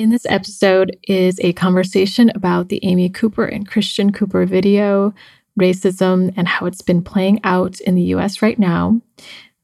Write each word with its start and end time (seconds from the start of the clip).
In 0.00 0.08
this 0.08 0.24
episode 0.30 0.96
is 1.02 1.38
a 1.40 1.52
conversation 1.52 2.30
about 2.34 2.70
the 2.70 2.80
Amy 2.82 3.10
Cooper 3.10 3.44
and 3.44 3.68
Christian 3.68 4.12
Cooper 4.14 4.46
video, 4.46 5.12
racism, 5.60 6.32
and 6.38 6.48
how 6.48 6.64
it's 6.64 6.80
been 6.80 7.02
playing 7.02 7.38
out 7.44 7.78
in 7.80 7.96
the 7.96 8.14
US 8.14 8.40
right 8.40 8.58
now, 8.58 8.98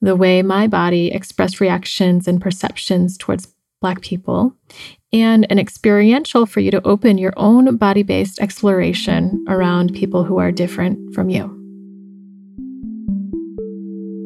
the 0.03 0.14
way 0.14 0.43
my 0.43 0.67
body 0.67 1.11
expressed 1.11 1.59
reactions 1.59 2.29
and 2.29 2.38
perceptions 2.38 3.17
towards 3.17 3.54
Black 3.80 4.03
people, 4.03 4.54
and 5.11 5.46
an 5.49 5.59
experiential 5.59 6.44
for 6.44 6.60
you 6.60 6.71
to 6.71 6.87
open 6.87 7.16
your 7.16 7.32
own 7.38 7.74
body 7.78 8.03
based 8.03 8.38
exploration 8.38 9.42
around 9.48 9.94
people 9.94 10.22
who 10.22 10.37
are 10.37 10.53
different 10.53 11.14
from 11.14 11.30
you. 11.30 11.44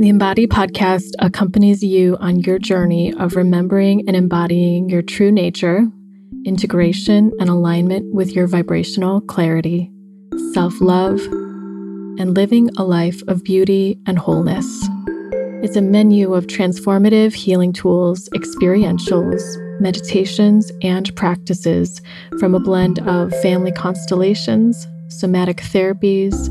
The 0.00 0.08
Embody 0.08 0.48
podcast 0.48 1.10
accompanies 1.20 1.84
you 1.84 2.16
on 2.16 2.40
your 2.40 2.58
journey 2.58 3.14
of 3.14 3.36
remembering 3.36 4.08
and 4.08 4.16
embodying 4.16 4.88
your 4.88 5.02
true 5.02 5.30
nature 5.30 5.86
integration 6.44 7.32
and 7.38 7.48
alignment 7.48 8.14
with 8.14 8.32
your 8.32 8.46
vibrational 8.46 9.20
clarity, 9.20 9.90
self 10.52 10.80
love, 10.80 11.20
and 12.18 12.34
living 12.34 12.70
a 12.76 12.84
life 12.84 13.22
of 13.28 13.44
beauty 13.44 13.98
and 14.06 14.18
wholeness. 14.18 14.66
It's 15.62 15.76
a 15.76 15.82
menu 15.82 16.32
of 16.32 16.46
transformative 16.46 17.34
healing 17.34 17.72
tools, 17.72 18.28
experientials, 18.30 19.42
meditations, 19.80 20.72
and 20.82 21.14
practices 21.16 22.00
from 22.38 22.54
a 22.54 22.60
blend 22.60 22.98
of 23.00 23.30
family 23.42 23.72
constellations, 23.72 24.86
somatic 25.08 25.58
therapies, 25.58 26.48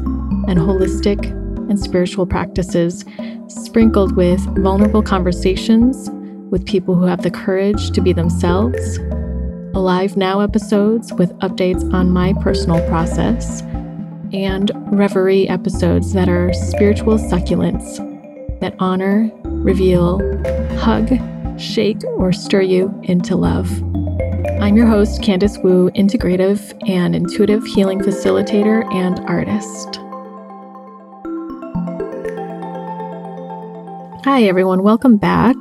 and 0.48 0.60
holistic 0.60 1.26
and 1.70 1.80
spiritual 1.80 2.28
practices, 2.28 3.04
sprinkled 3.48 4.16
with 4.16 4.40
vulnerable 4.58 5.02
conversations 5.02 6.10
with 6.52 6.66
people 6.66 6.96
who 6.96 7.06
have 7.06 7.22
the 7.22 7.32
courage 7.32 7.92
to 7.92 8.02
be 8.02 8.14
themselves 8.14 9.00
Alive 9.76 10.18
Now 10.18 10.40
episodes 10.40 11.14
with 11.14 11.32
updates 11.40 11.94
on 11.94 12.10
my 12.10 12.34
personal 12.42 12.86
process, 12.88 13.62
and 14.34 14.72
Reverie 14.88 15.48
episodes 15.48 16.12
that 16.14 16.28
are 16.28 16.52
spiritual 16.54 17.18
succulents 17.18 17.98
that 18.60 18.76
honor, 18.80 19.32
reveal, 19.44 20.20
hug, 20.80 21.10
shake, 21.60 22.04
or 22.18 22.34
stir 22.34 22.62
you 22.62 23.00
into 23.04 23.36
love. 23.36 23.72
I'm 24.60 24.76
your 24.76 24.88
host, 24.88 25.22
Candice 25.22 25.62
Wu, 25.64 25.92
integrative 25.92 26.76
and 26.90 27.16
intuitive 27.16 27.64
healing 27.66 28.00
facilitator 28.00 28.92
and 28.94 29.20
artist. 29.22 30.00
Hi, 34.26 34.44
everyone. 34.44 34.84
Welcome 34.84 35.18
back. 35.18 35.56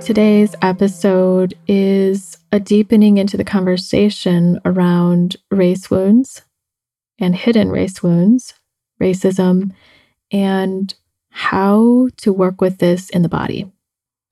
Today's 0.00 0.56
episode 0.62 1.54
is 1.68 2.38
a 2.50 2.58
deepening 2.58 3.18
into 3.18 3.36
the 3.36 3.44
conversation 3.44 4.58
around 4.64 5.36
race 5.50 5.90
wounds 5.90 6.42
and 7.18 7.36
hidden 7.36 7.68
race 7.70 8.02
wounds, 8.02 8.54
racism, 9.00 9.72
and 10.32 10.94
how 11.28 12.08
to 12.16 12.32
work 12.32 12.62
with 12.62 12.78
this 12.78 13.10
in 13.10 13.20
the 13.20 13.28
body. 13.28 13.70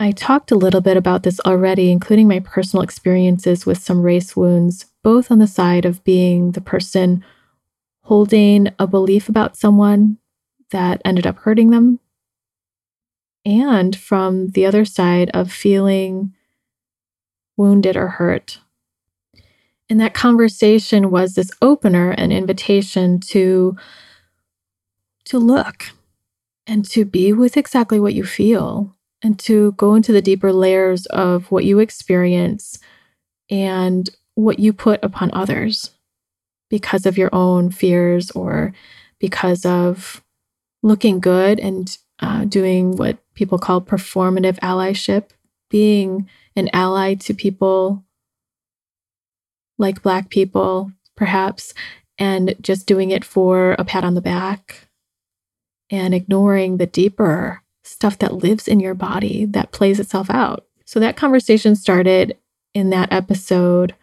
I 0.01 0.11
talked 0.13 0.51
a 0.51 0.57
little 0.57 0.81
bit 0.81 0.97
about 0.97 1.23
this 1.23 1.39
already, 1.41 1.93
including 1.93 2.29
my 2.29 2.41
personal 2.41 2.83
experiences 2.83 3.67
with 3.67 3.79
some 3.79 4.01
race 4.01 4.35
wounds, 4.35 4.87
both 5.05 5.31
on 5.31 5.39
the 5.39 5.47
side 5.47 5.85
of 5.85 6.03
being 6.03 6.53
the 6.53 6.63
person 6.63 7.23
holding 8.05 8.69
a 8.79 8.87
belief 8.87 9.29
about 9.29 9.57
someone 9.57 10.17
that 10.71 11.03
ended 11.05 11.27
up 11.27 11.37
hurting 11.37 11.71
them 11.71 12.01
and 13.45 13.97
from 13.97 14.49
the 14.49 14.67
other 14.67 14.85
side 14.85 15.31
of 15.35 15.53
feeling 15.53 16.35
wounded 17.57 17.97
or 17.97 18.09
hurt. 18.09 18.61
And 19.91 20.01
that 20.01 20.15
conversation 20.15 21.11
was 21.11 21.35
this 21.35 21.51
opener, 21.63 22.11
an 22.11 22.31
invitation 22.31 23.21
to 23.21 23.77
to 25.25 25.39
look 25.39 25.91
and 26.67 26.85
to 26.87 27.05
be 27.05 27.33
with 27.33 27.57
exactly 27.57 28.01
what 28.01 28.15
you 28.15 28.25
feel 28.25 28.95
and 29.23 29.39
to 29.39 29.73
go 29.73 29.95
into 29.95 30.13
the 30.13 30.23
deeper 30.23 30.53
layers 30.53 31.05
of 31.07 31.51
what 31.51 31.65
you 31.65 31.81
experience 31.81 32.79
and 33.51 34.09
what 34.37 34.59
you 34.59 34.73
put 34.73 35.03
upon 35.03 35.31
others 35.33 35.91
because 36.71 37.05
of 37.07 37.19
your 37.19 37.31
own 37.35 37.71
fears 37.71 38.31
or 38.31 38.73
because 39.19 39.65
of 39.67 40.23
looking 40.83 41.21
good 41.21 41.59
and 41.59 41.99
uh, 42.21 42.45
doing 42.45 42.97
what 42.97 43.19
people 43.35 43.59
call 43.59 43.81
performative 43.81 44.59
allyship, 44.61 45.31
being 45.71 46.29
an 46.57 46.69
ally 46.73 47.15
to 47.15 47.35
people 47.35 48.05
like 49.79 50.03
Black 50.03 50.29
people, 50.29 50.93
perhaps, 51.17 51.73
and 52.19 52.55
just 52.61 52.87
doing 52.87 53.11
it 53.11 53.25
for 53.25 53.77
a 53.79 53.85
pat 53.85 54.05
on 54.05 54.15
the 54.15 54.21
back 54.21 54.89
and 55.91 56.15
ignoring 56.15 56.77
the 56.77 56.87
deeper 56.87 57.63
stuff 57.85 58.19
that 58.19 58.35
lives 58.35 58.69
in 58.69 58.81
your 58.81 58.95
body 58.95 59.45
that 59.47 59.73
plays 59.73 60.01
itself 60.01 60.29
out. 60.29 60.67
So 60.85 61.01
that 61.01 61.17
conversation 61.17 61.77
started 61.77 62.37
in 62.75 62.91
that 62.91 63.13
episode. 63.13 63.95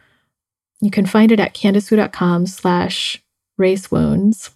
You 0.82 0.92
can 0.92 1.06
find 1.06 1.32
it 1.32 1.40
at 1.40 1.54
candicewu.com 1.54 2.48
slash 2.48 3.22
race 3.58 3.92
wounds. 3.92 4.55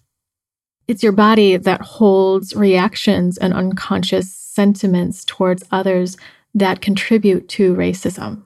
It's 0.89 1.03
your 1.03 1.11
body 1.11 1.55
that 1.55 1.81
holds 1.81 2.55
reactions 2.55 3.37
and 3.37 3.53
unconscious 3.53 4.33
sentiments 4.33 5.23
towards 5.23 5.63
others 5.71 6.17
that 6.55 6.81
contribute 6.81 7.47
to 7.49 7.75
racism. 7.75 8.41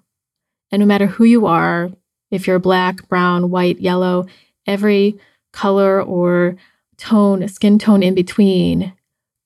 And 0.70 0.81
no 0.81 0.86
matter 0.86 1.06
who 1.06 1.24
you 1.24 1.46
are, 1.46 1.90
if 2.31 2.46
you're 2.46 2.59
black, 2.59 3.08
brown, 3.08 3.50
white, 3.50 3.80
yellow, 3.80 4.26
every 4.68 5.18
color 5.54 6.04
or 6.04 6.58
tone, 6.98 7.48
skin 7.48 7.80
tone 7.80 8.04
in 8.04 8.14
between, 8.14 8.92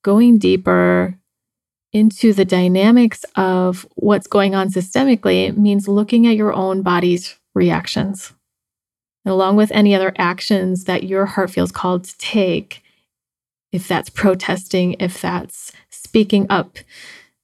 going 0.02 0.38
deeper 0.38 1.16
into 1.92 2.32
the 2.32 2.44
dynamics 2.44 3.24
of 3.36 3.86
what's 3.94 4.26
going 4.26 4.56
on 4.56 4.70
systemically 4.70 5.56
means 5.56 5.86
looking 5.86 6.26
at 6.26 6.34
your 6.34 6.52
own 6.52 6.82
body's 6.82 7.36
reactions. 7.54 8.32
And 9.24 9.32
along 9.32 9.54
with 9.54 9.70
any 9.70 9.94
other 9.94 10.12
actions 10.18 10.82
that 10.86 11.04
your 11.04 11.26
heart 11.26 11.50
feels 11.50 11.70
called 11.70 12.02
to 12.02 12.18
take, 12.18 12.82
if 13.72 13.86
that's 13.86 14.10
protesting, 14.10 14.94
if 14.98 15.20
that's 15.20 15.72
speaking 15.90 16.46
up, 16.48 16.78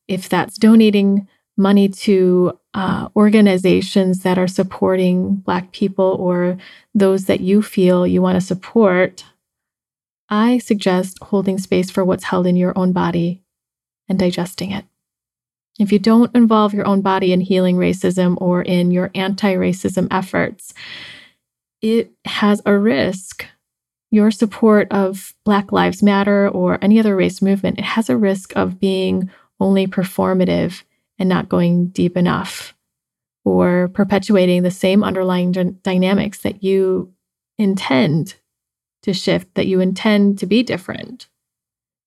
if 0.09 0.29
that's 0.29 0.59
donating 0.59 1.29
money 1.57 1.89
to 1.89 2.59
uh, 2.75 3.09
organizations 3.15 4.23
that 4.23 4.39
are 4.39 4.49
supporting 4.49 5.37
Black 5.37 5.73
people 5.73 6.17
or 6.19 6.57
those 6.95 7.27
that 7.27 7.41
you 7.41 7.63
feel 7.63 8.07
you 8.07 8.21
want 8.21 8.37
to 8.37 8.41
support, 8.41 9.25
I 10.29 10.59
suggest 10.59 11.19
holding 11.23 11.59
space 11.59 11.91
for 11.91 12.05
what's 12.05 12.25
held 12.25 12.47
in 12.47 12.57
your 12.57 12.77
own 12.77 12.93
body 12.93 13.43
and 14.09 14.19
digesting 14.19 14.73
it. 14.73 14.85
If 15.79 15.93
you 15.93 15.99
don't 15.99 16.35
involve 16.35 16.73
your 16.73 16.87
own 16.87 17.01
body 17.01 17.33
in 17.33 17.41
healing 17.41 17.77
racism 17.77 18.41
or 18.41 18.63
in 18.63 18.91
your 18.91 19.11
anti 19.15 19.55
racism 19.55 20.09
efforts, 20.11 20.73
it 21.83 22.13
has 22.25 22.63
a 22.65 22.77
risk 22.77 23.47
your 24.15 24.31
support 24.31 24.87
of 24.93 25.35
Black 25.45 25.73
Lives 25.73 26.01
Matter 26.01 26.49
or 26.49 26.79
any 26.81 27.01
other 27.01 27.17
race 27.17 27.43
movement, 27.43 27.81
it 27.81 27.85
has 27.85 28.09
a 28.09 28.17
risk 28.17 28.53
of 28.55 28.79
being 28.79 29.29
only 29.59 29.89
performative 29.89 30.85
and 31.19 31.29
not 31.29 31.49
going 31.49 31.89
deep 31.89 32.17
enough 32.17 32.75
or 33.45 33.89
perpetuating 33.89 34.63
the 34.63 34.71
same 34.71 35.03
underlying 35.03 35.51
d- 35.51 35.75
dynamics 35.83 36.39
that 36.43 36.63
you 36.63 37.13
intend 37.59 38.37
to 39.03 39.13
shift, 39.13 39.53
that 39.57 39.67
you 39.67 39.81
intend 39.81 40.39
to 40.39 40.47
be 40.47 40.63
different. 40.63 41.27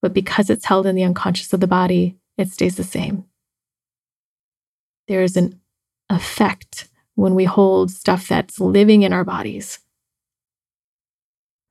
But 0.01 0.13
because 0.13 0.50
it's 0.50 0.66
held 0.66 0.88
in 0.88 0.96
the 0.96 1.03
unconscious 1.03 1.51
of 1.51 1.59
the 1.59 1.67
body, 1.67 2.16
it 2.38 2.47
stays 2.47 2.78
the 2.78 2.85
same. 2.85 3.25
There 5.09 5.23
is 5.23 5.35
an 5.35 5.59
effect 6.09 6.88
when 7.16 7.35
we 7.35 7.44
hold 7.44 7.91
stuff 7.91 8.29
that's 8.29 8.61
living 8.61 9.03
in 9.03 9.11
our 9.11 9.26
bodies 9.26 9.79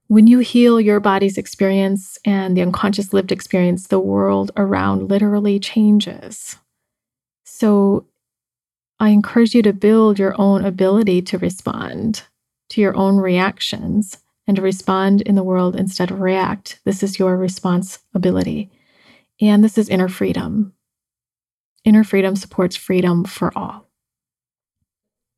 when 0.09 0.27
you 0.27 0.39
heal 0.39 0.81
your 0.81 1.01
body's 1.01 1.39
experience 1.39 2.19
and 2.25 2.57
the 2.57 2.63
unconscious 2.63 3.13
lived 3.13 3.33
experience, 3.33 3.89
the 3.89 3.99
world 3.99 4.51
around 4.57 5.09
literally 5.09 5.59
changes. 5.59 6.57
So 7.45 8.07
I 9.01 9.11
encourage 9.11 9.55
you 9.55 9.63
to 9.63 9.73
build 9.73 10.19
your 10.19 10.35
own 10.41 10.65
ability 10.65 11.23
to 11.23 11.39
respond 11.39 12.23
to 12.71 12.81
your 12.81 12.97
own 12.97 13.17
reactions 13.17 14.19
and 14.47 14.57
to 14.57 14.63
respond 14.63 15.23
in 15.23 15.35
the 15.35 15.43
world 15.43 15.77
instead 15.77 16.11
of 16.11 16.21
react. 16.21 16.81
This 16.85 17.03
is 17.03 17.19
your 17.19 17.37
responsibility. 17.37 18.71
And 19.41 19.63
this 19.63 19.77
is 19.77 19.89
inner 19.89 20.09
freedom. 20.09 20.73
Inner 21.85 22.05
freedom 22.05 22.37
supports 22.37 22.77
freedom 22.77 23.25
for 23.25 23.57
all. 23.57 23.89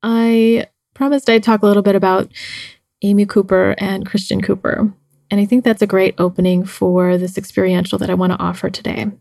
I 0.01 0.67
promised 0.93 1.29
I'd 1.29 1.43
talk 1.43 1.63
a 1.63 1.65
little 1.65 1.83
bit 1.83 1.95
about 1.95 2.31
Amy 3.01 3.25
Cooper 3.25 3.75
and 3.77 4.05
Christian 4.05 4.41
Cooper. 4.41 4.93
And 5.31 5.39
I 5.39 5.45
think 5.45 5.63
that's 5.63 5.81
a 5.81 5.87
great 5.87 6.15
opening 6.17 6.65
for 6.65 7.17
this 7.17 7.37
experiential 7.37 7.97
that 7.99 8.09
I 8.09 8.15
want 8.15 8.33
to 8.33 8.39
offer 8.39 8.69
today. 8.69 9.11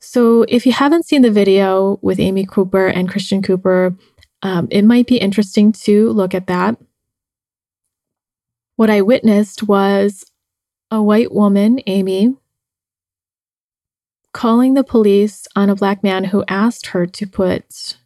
So, 0.00 0.44
if 0.48 0.66
you 0.66 0.72
haven't 0.72 1.06
seen 1.06 1.22
the 1.22 1.30
video 1.30 1.98
with 2.02 2.20
Amy 2.20 2.46
Cooper 2.46 2.86
and 2.86 3.08
Christian 3.08 3.42
Cooper, 3.42 3.96
Um, 4.42 4.68
it 4.70 4.84
might 4.84 5.06
be 5.06 5.16
interesting 5.16 5.72
to 5.86 6.10
look 6.10 6.34
at 6.34 6.46
that. 6.46 6.76
What 8.76 8.90
I 8.90 9.00
witnessed 9.00 9.62
was 9.62 10.30
a 10.90 11.02
white 11.02 11.32
woman, 11.32 11.80
Amy, 11.86 12.36
calling 14.32 14.74
the 14.74 14.84
police 14.84 15.48
on 15.56 15.70
a 15.70 15.74
black 15.74 16.02
man 16.02 16.24
who 16.24 16.44
asked 16.48 16.88
her 16.88 17.06
to 17.06 17.26
put 17.26 17.96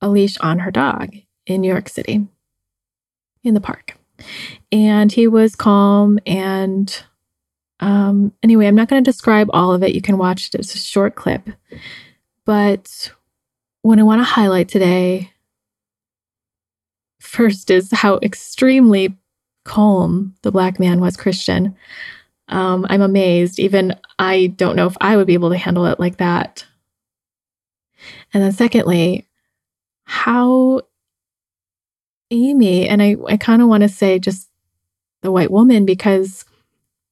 a 0.00 0.08
leash 0.10 0.36
on 0.40 0.58
her 0.58 0.72
dog 0.72 1.14
in 1.46 1.60
New 1.60 1.68
York 1.68 1.88
City 1.88 2.26
in 3.42 3.54
the 3.54 3.60
park. 3.60 3.96
And 4.70 5.10
he 5.10 5.26
was 5.26 5.56
calm. 5.56 6.18
And 6.26 7.04
um, 7.80 8.32
anyway, 8.42 8.66
I'm 8.66 8.74
not 8.74 8.88
going 8.88 9.02
to 9.02 9.10
describe 9.10 9.48
all 9.52 9.72
of 9.72 9.82
it. 9.82 9.94
You 9.94 10.02
can 10.02 10.18
watch 10.18 10.48
it, 10.48 10.54
it's 10.56 10.74
a 10.74 10.78
short 10.78 11.14
clip. 11.14 11.48
But 12.44 13.12
what 13.82 13.98
I 13.98 14.02
want 14.02 14.20
to 14.20 14.24
highlight 14.24 14.68
today 14.68 15.32
first 17.20 17.70
is 17.70 17.90
how 17.92 18.18
extremely 18.22 19.16
calm 19.64 20.34
the 20.42 20.50
black 20.50 20.80
man 20.80 21.00
was, 21.00 21.16
Christian. 21.16 21.76
Um, 22.48 22.86
I'm 22.90 23.02
amazed. 23.02 23.58
Even 23.58 23.94
I 24.18 24.48
don't 24.48 24.76
know 24.76 24.86
if 24.86 24.96
I 25.00 25.16
would 25.16 25.26
be 25.26 25.34
able 25.34 25.50
to 25.50 25.56
handle 25.56 25.86
it 25.86 26.00
like 26.00 26.16
that. 26.16 26.66
And 28.34 28.42
then, 28.42 28.52
secondly, 28.52 29.28
how 30.04 30.82
Amy, 32.30 32.88
and 32.88 33.02
I, 33.02 33.16
I 33.28 33.36
kind 33.36 33.62
of 33.62 33.68
want 33.68 33.82
to 33.82 33.88
say 33.88 34.18
just 34.18 34.48
the 35.22 35.32
white 35.32 35.50
woman 35.50 35.84
because 35.84 36.44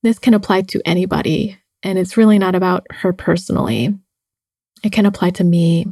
this 0.02 0.18
can 0.18 0.34
apply 0.34 0.62
to 0.62 0.80
anybody. 0.84 1.58
And 1.82 1.98
it's 1.98 2.16
really 2.16 2.38
not 2.38 2.54
about 2.54 2.86
her 2.90 3.12
personally, 3.12 3.96
it 4.82 4.92
can 4.92 5.06
apply 5.06 5.30
to 5.30 5.44
me. 5.44 5.86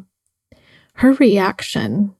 Her 0.95 1.13
reaction, 1.15 2.15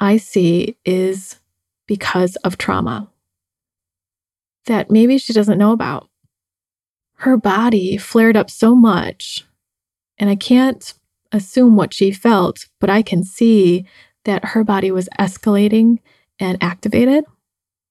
I 0.00 0.16
see, 0.16 0.76
is 0.84 1.38
because 1.86 2.36
of 2.36 2.58
trauma 2.58 3.08
that 4.66 4.90
maybe 4.90 5.18
she 5.18 5.32
doesn't 5.32 5.58
know 5.58 5.72
about 5.72 6.08
her 7.22 7.36
body 7.36 7.96
flared 7.96 8.36
up 8.36 8.50
so 8.50 8.74
much. 8.74 9.44
And 10.18 10.28
I 10.28 10.34
can't 10.34 10.92
assume 11.30 11.76
what 11.76 11.94
she 11.94 12.10
felt, 12.10 12.66
but 12.80 12.90
I 12.90 13.02
can 13.02 13.22
see 13.22 13.86
that 14.24 14.44
her 14.44 14.64
body 14.64 14.90
was 14.90 15.08
escalating 15.18 15.98
and 16.38 16.62
activated, 16.62 17.24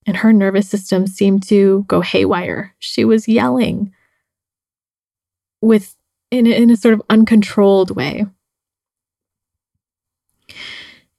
and 0.05 0.17
her 0.17 0.33
nervous 0.33 0.69
system 0.69 1.07
seemed 1.07 1.43
to 1.47 1.85
go 1.87 2.01
haywire. 2.01 2.75
She 2.79 3.05
was 3.05 3.27
yelling 3.27 3.93
with 5.61 5.95
in, 6.31 6.47
in 6.47 6.69
a 6.69 6.77
sort 6.77 6.93
of 6.93 7.01
uncontrolled 7.09 7.95
way. 7.95 8.25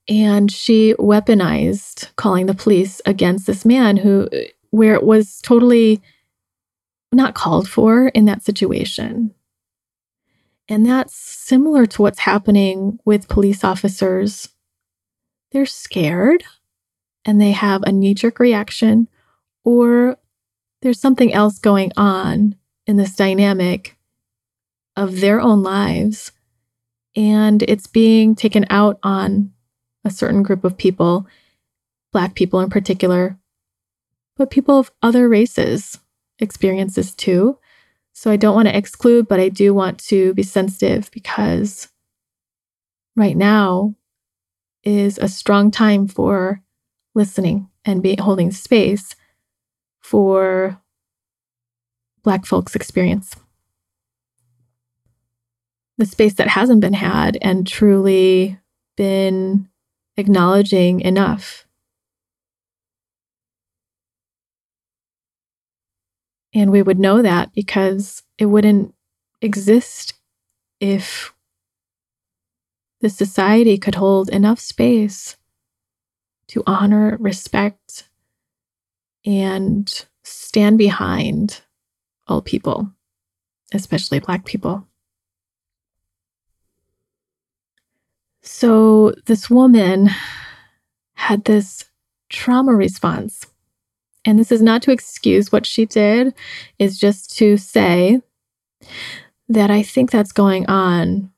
And 0.08 0.50
she 0.50 0.94
weaponized 0.98 2.14
calling 2.16 2.46
the 2.46 2.54
police 2.54 3.00
against 3.06 3.46
this 3.46 3.64
man 3.64 3.98
who, 3.98 4.28
where 4.70 4.94
it 4.94 5.04
was 5.04 5.40
totally 5.42 6.02
not 7.12 7.34
called 7.34 7.68
for 7.68 8.08
in 8.08 8.24
that 8.24 8.42
situation. 8.42 9.32
And 10.68 10.86
that's 10.86 11.14
similar 11.14 11.86
to 11.86 12.02
what's 12.02 12.20
happening 12.20 12.98
with 13.04 13.28
police 13.28 13.62
officers. 13.62 14.48
They're 15.52 15.66
scared 15.66 16.44
and 17.24 17.40
they 17.40 17.52
have 17.52 17.82
a 17.82 17.92
knee 17.92 18.14
jerk 18.14 18.38
reaction, 18.38 19.08
or 19.64 20.16
there's 20.80 21.00
something 21.00 21.32
else 21.32 21.58
going 21.58 21.92
on 21.96 22.56
in 22.86 22.96
this 22.96 23.14
dynamic 23.14 23.96
of 24.96 25.20
their 25.20 25.40
own 25.40 25.62
lives. 25.62 26.32
And 27.14 27.62
it's 27.62 27.86
being 27.86 28.34
taken 28.34 28.66
out 28.70 28.98
on 29.02 29.52
a 30.04 30.10
certain 30.10 30.42
group 30.42 30.64
of 30.64 30.76
people, 30.76 31.26
Black 32.12 32.34
people 32.34 32.60
in 32.60 32.70
particular, 32.70 33.38
but 34.36 34.50
people 34.50 34.78
of 34.78 34.90
other 35.02 35.28
races 35.28 35.98
experiences 36.38 37.14
too. 37.14 37.58
So 38.12 38.30
I 38.30 38.36
don't 38.36 38.54
want 38.54 38.68
to 38.68 38.76
exclude, 38.76 39.28
but 39.28 39.40
I 39.40 39.48
do 39.48 39.72
want 39.72 39.98
to 40.06 40.34
be 40.34 40.42
sensitive 40.42 41.10
because 41.12 41.88
right 43.16 43.36
now 43.36 43.94
is 44.84 45.18
a 45.18 45.28
strong 45.28 45.70
time 45.70 46.08
for 46.08 46.60
listening 47.14 47.68
and 47.84 48.02
be 48.02 48.16
holding 48.16 48.50
space 48.50 49.14
for 50.00 50.80
Black 52.22 52.46
folks' 52.46 52.76
experience. 52.76 53.34
The 55.98 56.06
space 56.06 56.34
that 56.34 56.48
hasn't 56.48 56.80
been 56.80 56.94
had 56.94 57.36
and 57.42 57.66
truly 57.66 58.58
been 58.96 59.68
acknowledging 60.16 61.00
enough 61.00 61.66
And 66.54 66.70
we 66.70 66.82
would 66.82 66.98
know 66.98 67.22
that 67.22 67.52
because 67.54 68.22
it 68.38 68.46
wouldn't 68.46 68.94
exist 69.40 70.14
if 70.80 71.32
the 73.02 73.10
society 73.10 73.76
could 73.76 73.96
hold 73.96 74.30
enough 74.30 74.58
space 74.58 75.36
to 76.48 76.62
honor, 76.66 77.16
respect, 77.20 78.08
and 79.26 80.06
stand 80.22 80.78
behind 80.78 81.60
all 82.26 82.40
people, 82.40 82.90
especially 83.74 84.20
Black 84.20 84.44
people. 84.44 84.86
So, 88.40 89.14
this 89.26 89.50
woman 89.50 90.10
had 91.14 91.44
this 91.44 91.84
trauma 92.28 92.72
response 92.74 93.46
and 94.24 94.38
this 94.38 94.52
is 94.52 94.62
not 94.62 94.82
to 94.82 94.92
excuse 94.92 95.50
what 95.50 95.66
she 95.66 95.86
did, 95.86 96.34
is 96.78 96.98
just 96.98 97.36
to 97.38 97.56
say 97.56 98.20
that 99.48 99.70
I 99.70 99.82
think 99.82 100.10
that's 100.10 100.32
going 100.32 100.66
on 100.66 101.31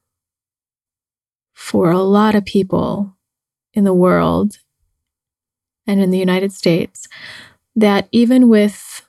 for 1.64 1.90
a 1.90 1.98
lot 1.98 2.34
of 2.34 2.44
people 2.44 3.16
in 3.72 3.84
the 3.84 3.94
world 3.94 4.58
and 5.86 5.98
in 5.98 6.10
the 6.10 6.18
United 6.18 6.52
States. 6.52 7.08
That 7.74 8.06
even 8.12 8.50
with, 8.50 9.08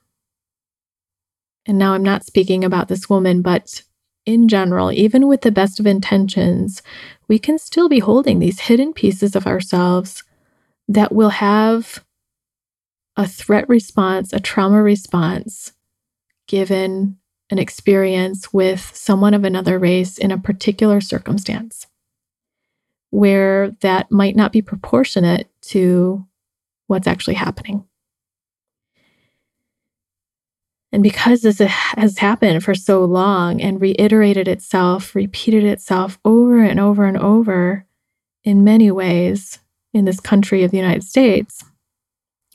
and 1.66 1.78
now 1.78 1.94
I'm 1.94 2.02
not 2.02 2.26
speaking 2.26 2.64
about 2.64 2.88
this 2.88 3.10
woman, 3.10 3.42
but 3.42 3.84
in 4.26 4.48
general, 4.48 4.90
even 4.94 5.28
with 5.28 5.42
the 5.42 5.52
best 5.52 5.82
of 5.82 5.86
intentions, 5.86 6.82
we 7.28 7.40
can 7.40 7.60
still 7.60 7.90
be 7.90 8.00
holding 8.00 8.40
these 8.40 8.62
hidden 8.62 8.94
pieces 8.94 9.36
of 9.36 9.46
ourselves 9.46 10.24
that 10.88 11.14
will 11.14 11.32
have 11.32 12.06
a 13.18 13.28
threat 13.28 13.68
response, 13.68 14.32
a 14.32 14.40
trauma 14.40 14.82
response, 14.82 15.74
given 16.48 17.18
an 17.50 17.60
experience 17.60 18.54
with 18.54 18.96
someone 18.96 19.34
of 19.34 19.44
another 19.44 19.78
race 19.78 20.18
in 20.18 20.32
a 20.32 20.40
particular 20.40 21.02
circumstance 21.02 21.88
where 23.16 23.72
that 23.80 24.12
might 24.12 24.36
not 24.36 24.52
be 24.52 24.62
proportionate 24.62 25.50
to 25.62 26.28
what's 26.88 27.08
actually 27.08 27.36
happening. 27.36 27.86
And 30.92 31.02
because 31.02 31.42
this 31.42 31.60
has 31.60 32.18
happened 32.18 32.62
for 32.62 32.76
so 32.76 33.06
long 33.06 33.62
and 33.62 33.80
reiterated 33.80 34.50
itself, 34.50 35.16
repeated 35.16 35.64
itself 35.64 36.20
over 36.26 36.62
and 36.62 36.78
over 36.78 37.06
and 37.06 37.18
over 37.18 37.86
in 38.44 38.66
many 38.66 38.92
ways 38.92 39.60
in 39.94 40.04
this 40.04 40.20
country 40.20 40.66
of 40.66 40.72
the 40.72 40.78
United 40.78 41.04
States, 41.04 41.64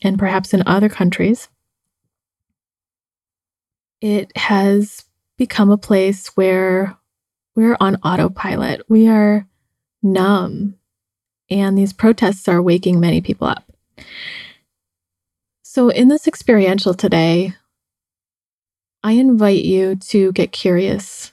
and 0.02 0.18
perhaps 0.18 0.52
in 0.52 0.62
other 0.66 0.90
countries, 0.90 1.48
it 4.02 4.30
has 4.36 5.06
become 5.38 5.70
a 5.70 5.78
place 5.78 6.28
where 6.36 6.98
we're 7.54 7.78
on 7.80 7.96
autopilot. 7.96 8.82
We 8.88 9.08
are 9.08 9.46
numb. 10.02 10.76
And 11.48 11.76
these 11.76 11.92
protests 11.92 12.48
are 12.48 12.62
waking 12.62 13.00
many 13.00 13.20
people 13.20 13.48
up. 13.48 13.72
So, 15.62 15.88
in 15.88 16.08
this 16.08 16.26
experiential 16.26 16.94
today, 16.94 17.54
I 19.02 19.12
invite 19.12 19.64
you 19.64 19.96
to 19.96 20.32
get 20.32 20.52
curious 20.52 21.32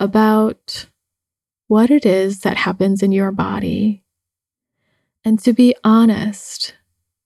about 0.00 0.86
what 1.68 1.90
it 1.90 2.06
is 2.06 2.40
that 2.40 2.56
happens 2.56 3.02
in 3.02 3.12
your 3.12 3.32
body 3.32 4.02
and 5.24 5.38
to 5.40 5.52
be 5.52 5.74
honest 5.84 6.74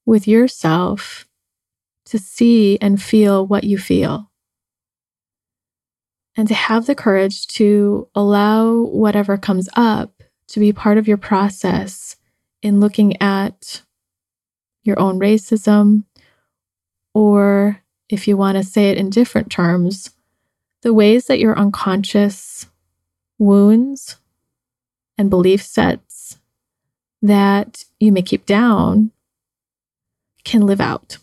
with 0.04 0.28
yourself 0.28 1.26
to 2.04 2.18
see 2.18 2.78
and 2.80 3.02
feel 3.02 3.46
what 3.46 3.64
you 3.64 3.78
feel. 3.78 4.30
And 6.36 6.46
to 6.48 6.54
have 6.54 6.86
the 6.86 6.94
courage 6.94 7.46
to 7.48 8.08
allow 8.14 8.82
whatever 8.82 9.38
comes 9.38 9.68
up 9.74 10.15
to 10.48 10.60
be 10.60 10.72
part 10.72 10.98
of 10.98 11.08
your 11.08 11.16
process 11.16 12.16
in 12.62 12.80
looking 12.80 13.20
at 13.20 13.82
your 14.82 14.98
own 14.98 15.18
racism, 15.18 16.04
or 17.14 17.82
if 18.08 18.28
you 18.28 18.36
want 18.36 18.56
to 18.56 18.62
say 18.62 18.90
it 18.90 18.98
in 18.98 19.10
different 19.10 19.50
terms, 19.50 20.10
the 20.82 20.94
ways 20.94 21.26
that 21.26 21.40
your 21.40 21.58
unconscious 21.58 22.66
wounds 23.38 24.16
and 25.18 25.30
belief 25.30 25.62
sets 25.62 26.38
that 27.22 27.84
you 27.98 28.12
may 28.12 28.22
keep 28.22 28.46
down 28.46 29.10
can 30.44 30.62
live 30.62 30.80
out. 30.80 31.18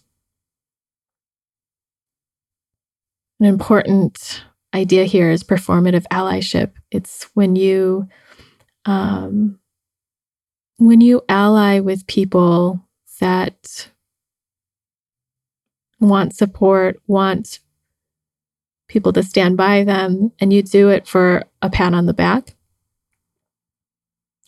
An 3.40 3.46
important 3.46 4.44
idea 4.74 5.06
here 5.06 5.30
is 5.30 5.44
performative 5.44 6.06
allyship. 6.12 6.72
It's 6.92 7.30
when 7.34 7.56
you 7.56 8.08
um, 8.86 9.60
when 10.78 11.02
you 11.02 11.22
ally 11.30 11.80
with 11.80 12.08
people 12.08 12.86
that 13.20 13.88
want 16.00 16.36
support, 16.36 17.00
want 17.08 17.60
people 18.88 19.14
to 19.14 19.24
stand 19.24 19.56
by 19.58 19.84
them, 19.84 20.32
and 20.40 20.52
you 20.52 20.62
do 20.62 20.90
it 20.90 21.08
for 21.08 21.46
a 21.62 21.70
pat 21.70 21.94
on 21.94 22.06
the 22.06 22.14
back 22.14 22.56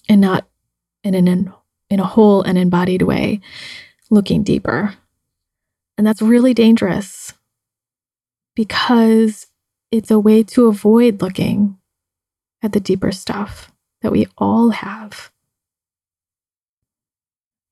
and 0.10 0.22
not 0.22 0.48
in 1.04 1.16
an 1.16 1.54
in 1.90 2.00
a 2.00 2.06
whole 2.06 2.42
and 2.42 2.58
embodied 2.58 3.04
way, 3.04 3.40
looking 4.10 4.44
deeper. 4.44 4.96
And 5.98 6.06
that's 6.06 6.22
really 6.22 6.54
dangerous 6.54 7.34
because 8.56 9.48
it's 9.92 10.12
a 10.12 10.20
way 10.20 10.44
to 10.44 10.68
avoid 10.68 11.22
looking 11.22 11.78
at 12.62 12.74
the 12.74 12.80
deeper 12.80 13.12
stuff 13.12 13.72
that 14.06 14.12
we 14.12 14.28
all 14.38 14.70
have. 14.70 15.32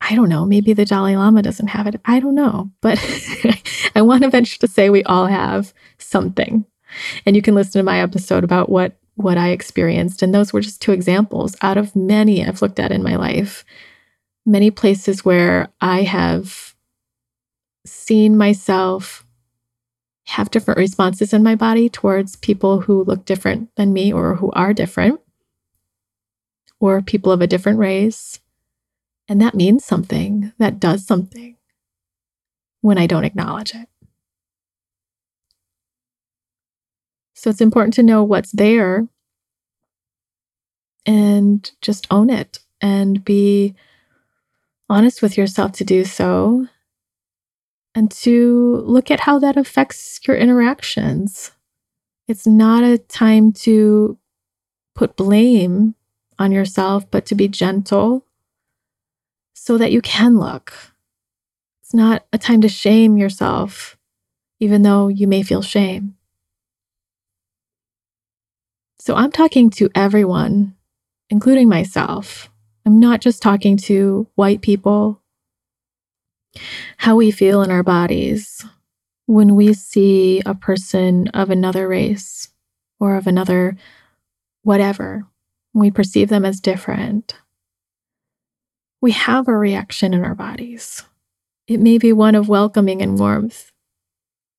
I 0.01 0.15
don't 0.15 0.29
know, 0.29 0.45
maybe 0.45 0.73
the 0.73 0.83
Dalai 0.83 1.15
Lama 1.15 1.43
doesn't 1.43 1.67
have 1.67 1.85
it. 1.85 2.01
I 2.05 2.19
don't 2.19 2.33
know, 2.33 2.71
but 2.81 2.97
I 3.95 4.01
want 4.01 4.23
to 4.23 4.31
venture 4.31 4.57
to 4.57 4.67
say 4.67 4.89
we 4.89 5.03
all 5.03 5.27
have 5.27 5.75
something. 5.99 6.65
And 7.27 7.35
you 7.35 7.43
can 7.43 7.53
listen 7.53 7.79
to 7.79 7.83
my 7.83 8.01
episode 8.01 8.43
about 8.43 8.67
what 8.67 8.97
what 9.13 9.37
I 9.37 9.49
experienced 9.49 10.23
and 10.23 10.33
those 10.33 10.51
were 10.51 10.61
just 10.61 10.81
two 10.81 10.91
examples 10.91 11.55
out 11.61 11.77
of 11.77 11.95
many 11.95 12.43
I've 12.43 12.63
looked 12.63 12.79
at 12.79 12.91
in 12.91 13.03
my 13.03 13.15
life. 13.15 13.63
Many 14.43 14.71
places 14.71 15.23
where 15.23 15.69
I 15.81 16.01
have 16.01 16.73
seen 17.85 18.35
myself 18.35 19.23
have 20.25 20.49
different 20.49 20.79
responses 20.79 21.31
in 21.31 21.43
my 21.43 21.53
body 21.53 21.89
towards 21.89 22.37
people 22.37 22.81
who 22.81 23.03
look 23.03 23.23
different 23.25 23.69
than 23.75 23.93
me 23.93 24.11
or 24.11 24.33
who 24.33 24.49
are 24.53 24.73
different 24.73 25.19
or 26.83 27.01
people 27.01 27.31
of 27.31 27.39
a 27.39 27.47
different 27.47 27.79
race. 27.79 28.41
And 29.29 29.39
that 29.39 29.55
means 29.55 29.85
something, 29.85 30.51
that 30.57 30.81
does 30.81 31.07
something 31.07 31.55
when 32.81 32.97
I 32.97 33.07
don't 33.07 33.23
acknowledge 33.23 33.73
it. 33.73 33.87
So 37.35 37.49
it's 37.49 37.61
important 37.61 37.93
to 37.93 38.03
know 38.03 38.21
what's 38.21 38.51
there 38.51 39.07
and 41.05 41.71
just 41.81 42.05
own 42.11 42.29
it 42.29 42.59
and 42.81 43.23
be 43.23 43.75
honest 44.89 45.21
with 45.21 45.37
yourself 45.37 45.71
to 45.73 45.85
do 45.85 46.03
so 46.03 46.67
and 47.95 48.11
to 48.11 48.83
look 48.85 49.09
at 49.09 49.21
how 49.21 49.39
that 49.39 49.55
affects 49.55 50.19
your 50.27 50.35
interactions. 50.35 51.51
It's 52.27 52.45
not 52.45 52.83
a 52.83 52.97
time 52.97 53.53
to 53.63 54.17
put 54.95 55.15
blame 55.15 55.95
on 56.39 56.51
yourself, 56.51 57.09
but 57.09 57.25
to 57.27 57.35
be 57.35 57.47
gentle 57.47 58.25
so 59.53 59.77
that 59.77 59.91
you 59.91 60.01
can 60.01 60.37
look. 60.37 60.73
It's 61.81 61.93
not 61.93 62.25
a 62.33 62.37
time 62.37 62.61
to 62.61 62.69
shame 62.69 63.17
yourself, 63.17 63.97
even 64.59 64.81
though 64.81 65.07
you 65.07 65.27
may 65.27 65.43
feel 65.43 65.61
shame. 65.61 66.15
So 68.99 69.15
I'm 69.15 69.31
talking 69.31 69.69
to 69.71 69.89
everyone, 69.95 70.75
including 71.29 71.69
myself. 71.69 72.49
I'm 72.85 72.99
not 72.99 73.21
just 73.21 73.41
talking 73.41 73.77
to 73.77 74.27
white 74.35 74.61
people. 74.61 75.21
How 76.97 77.15
we 77.15 77.31
feel 77.31 77.61
in 77.63 77.71
our 77.71 77.83
bodies 77.83 78.65
when 79.25 79.55
we 79.55 79.73
see 79.73 80.41
a 80.45 80.53
person 80.53 81.27
of 81.29 81.49
another 81.49 81.87
race 81.87 82.49
or 82.99 83.15
of 83.15 83.27
another 83.27 83.75
whatever 84.63 85.25
we 85.73 85.91
perceive 85.91 86.29
them 86.29 86.45
as 86.45 86.59
different, 86.59 87.35
we 89.01 89.11
have 89.11 89.47
a 89.47 89.57
reaction 89.57 90.13
in 90.13 90.23
our 90.23 90.35
bodies. 90.35 91.03
It 91.67 91.79
may 91.79 91.97
be 91.97 92.13
one 92.13 92.35
of 92.35 92.47
welcoming 92.47 93.01
and 93.01 93.17
warmth. 93.19 93.71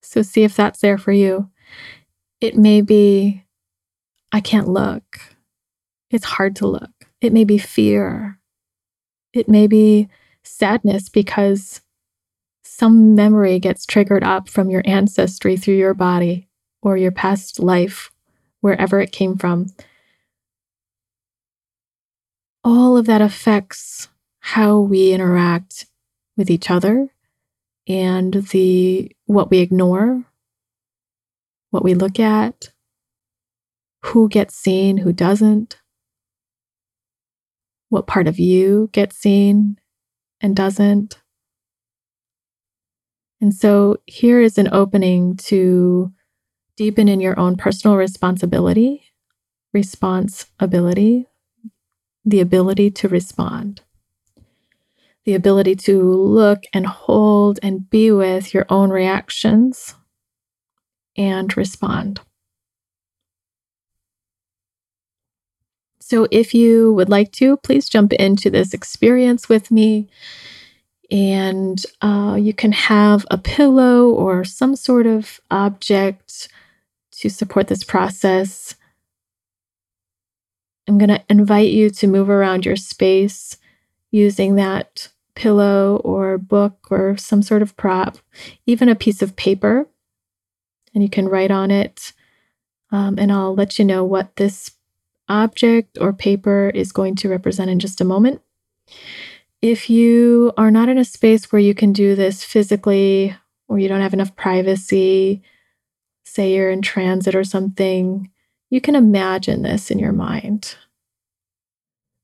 So 0.02 0.23
see 0.23 0.42
if 0.42 0.54
that's 0.54 0.80
there 0.80 0.99
for 0.99 1.12
you. 1.12 1.50
It 2.40 2.56
may 2.56 2.83
be, 2.83 3.44
I 4.33 4.40
can't 4.40 4.68
look. 4.68 5.18
It's 6.11 6.25
hard 6.25 6.56
to 6.56 6.66
look. 6.66 6.90
It 7.21 7.33
may 7.33 7.44
be 7.44 7.59
fear. 7.59 8.38
It 9.33 9.49
may 9.49 9.66
be 9.66 10.09
sadness 10.42 11.09
because 11.09 11.80
some 12.64 13.14
memory 13.14 13.59
gets 13.59 13.87
triggered 13.87 14.25
up 14.25 14.49
from 14.49 14.68
your 14.68 14.83
ancestry 14.85 15.56
through 15.56 15.76
your 15.76 15.94
body 15.94 16.49
or 16.83 16.97
your 16.97 17.12
past 17.12 17.61
life, 17.61 18.11
wherever 18.61 19.00
it 19.00 19.12
came 19.12 19.37
from 19.37 19.68
all 22.64 22.97
of 22.97 23.06
that 23.06 23.21
affects 23.21 24.09
how 24.40 24.80
we 24.80 25.12
interact 25.12 25.87
with 26.37 26.50
each 26.50 26.71
other 26.71 27.11
and 27.87 28.35
the 28.49 29.14
what 29.26 29.50
we 29.50 29.59
ignore, 29.59 30.25
what 31.71 31.85
we 31.85 31.94
look 31.94 32.18
at, 32.18 32.71
who 34.04 34.28
gets 34.28 34.56
seen, 34.56 34.99
who 34.99 35.12
doesn't, 35.12 35.78
what 37.90 38.06
part 38.06 38.26
of 38.26 38.38
you 38.38 38.88
gets 38.92 39.16
seen 39.16 39.78
and 40.40 40.56
doesn't. 40.56 41.21
And 43.40 43.52
so 43.52 43.99
here 44.06 44.40
is 44.40 44.56
an 44.56 44.68
opening 44.73 45.37
to 45.37 46.12
deepen 46.76 47.09
in 47.09 47.21
your 47.21 47.38
own 47.38 47.56
personal 47.56 47.97
responsibility, 47.97 49.04
responsibility 49.75 51.26
the 52.25 52.40
ability 52.40 52.90
to 52.90 53.09
respond, 53.09 53.83
the 55.25 55.35
ability 55.35 55.76
to 55.76 56.02
look 56.02 56.64
and 56.73 56.87
hold 56.87 57.59
and 57.62 57.88
be 57.90 58.11
with 58.11 58.54
your 58.54 58.66
own 58.69 58.90
reactions 58.90 59.95
and 61.16 61.57
respond. 61.57 62.21
So, 66.00 66.28
if 66.31 66.52
you 66.52 66.93
would 66.93 67.09
like 67.09 67.33
to, 67.33 67.57
please 67.57 67.88
jump 67.88 68.12
into 68.12 68.50
this 68.50 68.75
experience 68.75 69.49
with 69.49 69.71
me. 69.71 70.09
And 71.11 71.83
uh, 72.02 72.37
you 72.38 72.52
can 72.52 72.73
have 72.73 73.25
a 73.31 73.38
pillow 73.38 74.11
or 74.11 74.45
some 74.45 74.76
sort 74.76 75.07
of 75.07 75.40
object 75.50 76.49
to 77.12 77.31
support 77.31 77.69
this 77.69 77.85
process. 77.85 78.75
I'm 80.87 80.99
going 80.99 81.09
to 81.09 81.23
invite 81.29 81.71
you 81.71 81.91
to 81.91 82.07
move 82.07 82.29
around 82.29 82.67
your 82.67 82.76
space 82.76 83.57
using 84.11 84.57
that 84.57 85.09
pillow 85.35 85.97
or 86.05 86.38
book 86.38 86.88
or 86.91 87.17
some 87.17 87.43
sort 87.43 87.62
of 87.62 87.76
prop, 87.76 88.19
even 88.67 88.88
a 88.88 88.95
piece 88.95 89.23
of 89.23 89.37
paper. 89.37 89.87
And 90.95 91.03
you 91.03 91.09
can 91.09 91.29
write 91.29 91.50
on 91.50 91.71
it. 91.71 92.12
Um, 92.93 93.19
and 93.19 93.33
I'll 93.33 93.55
let 93.55 93.79
you 93.79 93.85
know 93.85 94.05
what 94.05 94.37
this 94.37 94.73
object 95.29 95.99
or 96.00 96.12
paper 96.12 96.71
is 96.75 96.93
going 96.93 97.17
to 97.17 97.29
represent 97.29 97.71
in 97.71 97.81
just 97.81 98.00
a 98.00 98.05
moment. 98.05 98.41
If 99.62 99.88
you 99.88 100.53
are 100.57 100.71
not 100.71 100.88
in 100.88 100.99
a 100.99 101.05
space 101.05 101.50
where 101.50 101.61
you 101.61 101.75
can 101.75 101.93
do 101.93 102.14
this 102.14 102.45
physically 102.45 103.35
or 103.67 103.79
you 103.79 103.88
don't 103.88 104.03
have 104.03 104.12
enough 104.12 104.37
privacy, 104.37 105.43
say 106.25 106.55
you're 106.55 106.71
in 106.71 106.83
transit 106.83 107.35
or 107.35 107.45
something, 107.45 108.31
you 108.71 108.80
can 108.80 108.94
imagine 108.94 109.62
this 109.62 109.90
in 109.90 109.99
your 109.99 110.12
mind. 110.12 110.76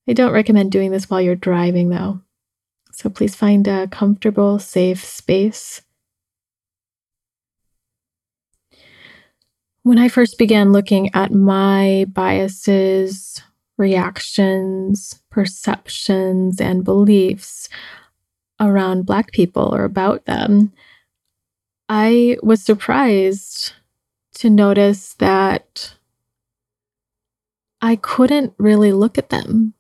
I 0.09 0.13
don't 0.13 0.33
recommend 0.33 0.73
doing 0.73 0.91
this 0.91 1.09
while 1.09 1.21
you're 1.21 1.37
driving, 1.37 1.91
though. 1.91 2.21
So 2.93 3.09
please 3.09 3.37
find 3.37 3.67
a 3.69 3.87
comfortable, 3.89 4.59
safe 4.59 5.05
space. 5.05 5.83
When 9.83 9.99
I 9.99 10.09
first 10.09 10.37
began 10.37 10.73
looking 10.73 11.15
at 11.15 11.33
my 11.33 12.07
biases, 12.13 13.43
reactions, 13.79 15.23
perceptions, 15.31 16.61
and 16.61 16.85
beliefs 16.85 17.69
around 18.61 19.07
Black 19.07 19.33
people 19.33 19.75
or 19.75 19.85
about 19.85 20.27
them, 20.27 20.73
I 21.89 22.37
was 22.43 22.63
surprised 22.63 23.73
to 24.35 24.51
notice 24.51 25.15
that 25.15 25.95
I 27.83 27.97
couldn't 27.97 28.55
really 28.59 28.93
look 28.93 29.19
at 29.19 29.31
them. 29.31 29.75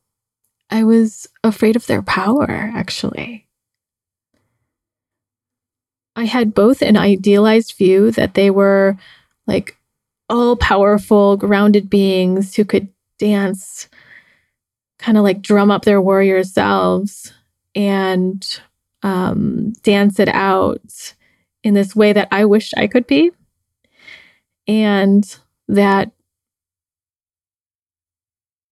I 0.70 0.84
was 0.84 1.28
afraid 1.42 1.76
of 1.76 1.86
their 1.86 2.02
power, 2.02 2.70
actually. 2.74 3.46
I 6.16 6.24
had 6.24 6.54
both 6.54 6.82
an 6.82 6.96
idealized 6.96 7.74
view 7.76 8.10
that 8.12 8.34
they 8.34 8.50
were 8.50 8.96
like 9.46 9.76
all 10.28 10.56
powerful, 10.56 11.36
grounded 11.36 11.90
beings 11.90 12.54
who 12.54 12.64
could 12.64 12.88
dance 13.18 13.88
kind 14.98 15.18
of 15.18 15.24
like 15.24 15.42
drum 15.42 15.70
up 15.70 15.84
their 15.84 16.00
warrior 16.00 16.44
selves 16.44 17.32
and 17.74 18.60
um, 19.02 19.72
dance 19.82 20.20
it 20.20 20.28
out 20.28 21.14
in 21.62 21.74
this 21.74 21.96
way 21.96 22.12
that 22.12 22.28
I 22.30 22.44
wish 22.44 22.72
I 22.76 22.86
could 22.86 23.06
be. 23.06 23.30
And 24.66 25.24
that 25.68 26.12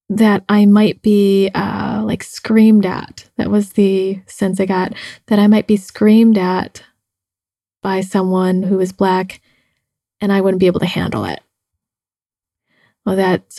that 0.08 0.44
I 0.48 0.66
might 0.66 1.02
be 1.02 1.50
uh, 1.54 2.02
like 2.04 2.22
screamed 2.22 2.86
at. 2.86 3.28
That 3.36 3.50
was 3.50 3.72
the 3.72 4.20
sense 4.26 4.58
I 4.58 4.66
got 4.66 4.94
that 5.26 5.38
I 5.38 5.46
might 5.46 5.66
be 5.66 5.76
screamed 5.76 6.38
at 6.38 6.82
by 7.82 8.00
someone 8.00 8.62
who 8.62 8.80
is 8.80 8.92
black 8.92 9.40
and 10.20 10.32
I 10.32 10.40
wouldn't 10.40 10.60
be 10.60 10.66
able 10.66 10.80
to 10.80 10.86
handle 10.86 11.24
it. 11.24 11.40
Well, 13.04 13.16
that 13.16 13.56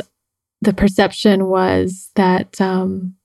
the 0.61 0.73
perception 0.73 1.47
was 1.47 2.11
that 2.15 2.59
um, 2.59 3.15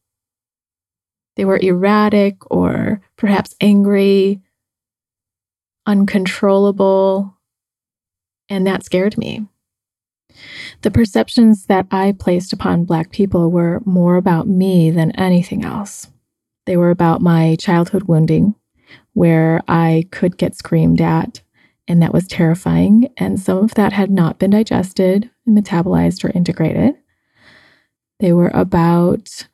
they 1.36 1.44
were 1.44 1.58
erratic 1.58 2.36
or 2.50 3.00
perhaps 3.16 3.54
angry, 3.60 4.40
uncontrollable, 5.86 7.36
and 8.48 8.66
that 8.66 8.84
scared 8.84 9.18
me. 9.18 9.46
The 10.82 10.90
perceptions 10.90 11.66
that 11.66 11.86
I 11.90 12.12
placed 12.12 12.52
upon 12.52 12.84
Black 12.84 13.10
people 13.10 13.50
were 13.50 13.80
more 13.84 14.16
about 14.16 14.48
me 14.48 14.90
than 14.90 15.10
anything 15.12 15.64
else. 15.64 16.08
They 16.66 16.76
were 16.76 16.90
about 16.90 17.20
my 17.20 17.56
childhood 17.58 18.04
wounding, 18.04 18.54
where 19.12 19.62
I 19.68 20.06
could 20.10 20.38
get 20.38 20.56
screamed 20.56 21.00
at, 21.00 21.42
and 21.86 22.00
that 22.00 22.14
was 22.14 22.26
terrifying. 22.26 23.10
And 23.18 23.38
some 23.38 23.58
of 23.58 23.74
that 23.74 23.92
had 23.92 24.10
not 24.10 24.38
been 24.38 24.50
digested, 24.50 25.30
metabolized, 25.48 26.24
or 26.24 26.30
integrated. 26.30 26.94
They 28.20 28.32
were 28.32 28.50
about 28.54 29.46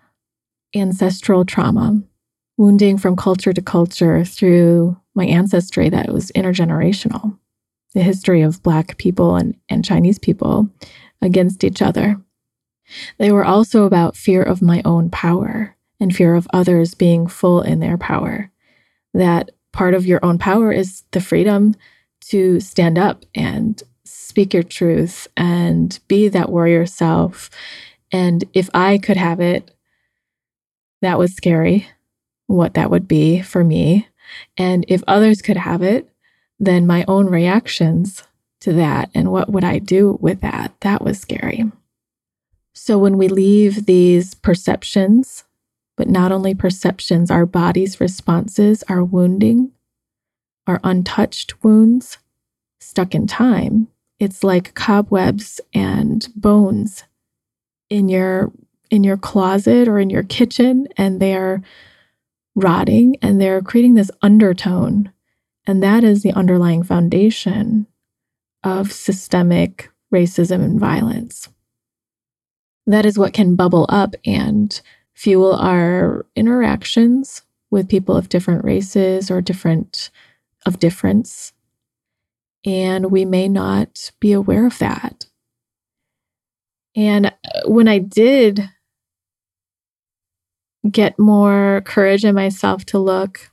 ancestral 0.75 1.45
trauma, 1.45 2.01
wounding 2.57 2.99
from 2.99 3.17
culture 3.17 3.53
to 3.53 3.63
culture 3.63 4.25
through 4.25 4.97
my 5.15 5.25
ancestry 5.25 5.89
that 5.89 6.13
was 6.13 6.31
intergenerational, 6.37 7.37
the 7.95 8.03
history 8.03 8.43
of 8.43 8.63
Black 8.63 8.97
people 8.99 9.37
and, 9.37 9.57
and 9.69 9.85
Chinese 9.85 10.19
people 10.19 10.69
against 11.23 11.65
each 11.65 11.83
other. 11.83 12.21
They 13.19 13.31
were 13.31 13.45
also 13.45 13.85
about 13.85 14.17
fear 14.17 14.43
of 14.43 14.63
my 14.63 14.83
own 14.85 15.11
power 15.11 15.77
and 16.01 16.15
fear 16.15 16.35
of 16.35 16.49
others 16.53 16.95
being 16.95 17.27
full 17.27 17.61
in 17.61 17.81
their 17.81 17.99
power. 17.99 18.51
That 19.15 19.51
part 19.73 19.95
of 19.95 20.07
your 20.07 20.25
own 20.25 20.39
power 20.39 20.73
is 20.73 21.05
the 21.13 21.21
freedom 21.21 21.75
to 22.27 22.61
stand 22.61 22.99
up 22.99 23.25
and 23.35 23.83
speak 24.05 24.55
your 24.55 24.63
truth 24.63 25.29
and 25.37 25.99
be 26.09 26.29
that 26.29 26.51
warrior 26.51 26.87
self. 26.87 27.51
And 28.13 28.45
if 28.53 28.69
I 28.75 28.99
could 28.99 29.17
have 29.17 29.41
it, 29.41 29.71
that 31.03 31.19
was 31.19 31.35
scary, 31.35 31.89
what 32.47 32.75
that 32.75 32.91
would 32.91 33.09
be 33.09 33.41
for 33.41 33.65
me. 33.65 34.09
And 34.57 34.85
if 34.89 35.03
others 35.07 35.43
could 35.43 35.57
have 35.57 35.83
it, 35.83 36.09
then 36.61 36.87
my 36.87 37.05
own 37.09 37.27
reactions 37.27 38.23
to 38.61 38.73
that 38.75 39.11
and 39.15 39.33
what 39.33 39.51
would 39.51 39.65
I 39.65 39.79
do 39.79 40.19
with 40.21 40.43
that, 40.43 40.75
that 40.81 41.03
was 41.03 41.19
scary. 41.19 41.65
So 42.75 42.99
when 42.99 43.17
we 43.19 43.29
leave 43.29 43.87
these 43.87 44.35
perceptions, 44.35 45.45
but 45.97 46.09
not 46.09 46.31
only 46.31 46.55
perceptions, 46.55 47.31
our 47.31 47.47
body's 47.47 48.01
responses, 48.01 48.85
our 48.89 49.03
wounding, 49.03 49.73
our 50.67 50.81
untouched 50.85 51.65
wounds, 51.65 52.19
stuck 52.79 53.15
in 53.15 53.27
time, 53.27 53.89
it's 54.19 54.45
like 54.45 54.75
cobwebs 54.75 55.61
and 55.73 56.29
bones 56.37 57.05
in 57.89 58.09
your 58.09 58.53
in 58.91 59.05
your 59.05 59.17
closet 59.17 59.89
or 59.89 59.99
in 59.99 60.11
your 60.11 60.23
kitchen 60.23 60.87
and 60.97 61.21
they're 61.21 61.63
rotting 62.55 63.17
and 63.23 63.41
they're 63.41 63.63
creating 63.63 63.95
this 63.95 64.11
undertone. 64.21 65.11
And 65.71 65.85
that 65.85 66.03
is 66.03 66.25
the 66.25 66.33
underlying 66.33 66.83
foundation 66.83 67.87
of 68.65 68.91
systemic 68.91 69.89
racism 70.13 70.65
and 70.65 70.81
violence. 70.81 71.49
That 72.89 73.07
is 73.07 73.17
what 73.17 73.35
can 73.35 73.55
bubble 73.55 73.87
up 73.89 74.17
and 74.27 74.81
fuel 75.15 75.55
our 75.55 76.27
interactions 76.35 77.43
with 77.71 77.89
people 77.89 78.17
of 78.17 78.29
different 78.29 78.65
races 78.65 79.31
or 79.31 79.41
different 79.41 80.11
of 80.67 80.81
difference. 80.81 81.53
And 82.67 83.13
we 83.13 83.25
may 83.25 83.47
not 83.47 84.11
be 84.19 84.33
aware 84.33 84.67
of 84.67 84.77
that. 84.79 85.27
And 86.97 87.27
uh, 87.27 87.33
when 87.67 87.87
I 87.87 87.99
did 87.99 88.69
get 90.91 91.17
more 91.17 91.83
courage 91.85 92.25
in 92.25 92.35
myself 92.35 92.85
to 92.87 92.99
look 92.99 93.53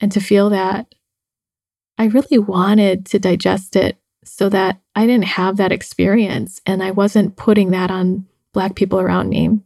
and 0.00 0.12
to 0.12 0.20
feel 0.20 0.50
that, 0.50 0.94
I 1.98 2.04
really 2.04 2.38
wanted 2.38 3.06
to 3.06 3.18
digest 3.18 3.74
it 3.74 3.96
so 4.24 4.48
that 4.50 4.80
I 4.94 5.06
didn't 5.06 5.24
have 5.24 5.56
that 5.56 5.72
experience 5.72 6.60
and 6.64 6.82
I 6.82 6.92
wasn't 6.92 7.36
putting 7.36 7.70
that 7.70 7.90
on 7.90 8.26
Black 8.52 8.76
people 8.76 9.00
around 9.00 9.30
me. 9.30 9.60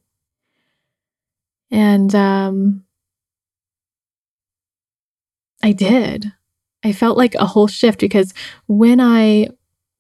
And 1.71 2.15
um, 2.15 2.85
I 5.63 5.73
did. 5.73 6.33
I 6.85 6.93
felt 6.93 7.17
like 7.17 7.35
a 7.35 7.47
whole 7.47 7.67
shift 7.67 8.01
because 8.01 8.35
when 8.67 9.01
I 9.01 9.49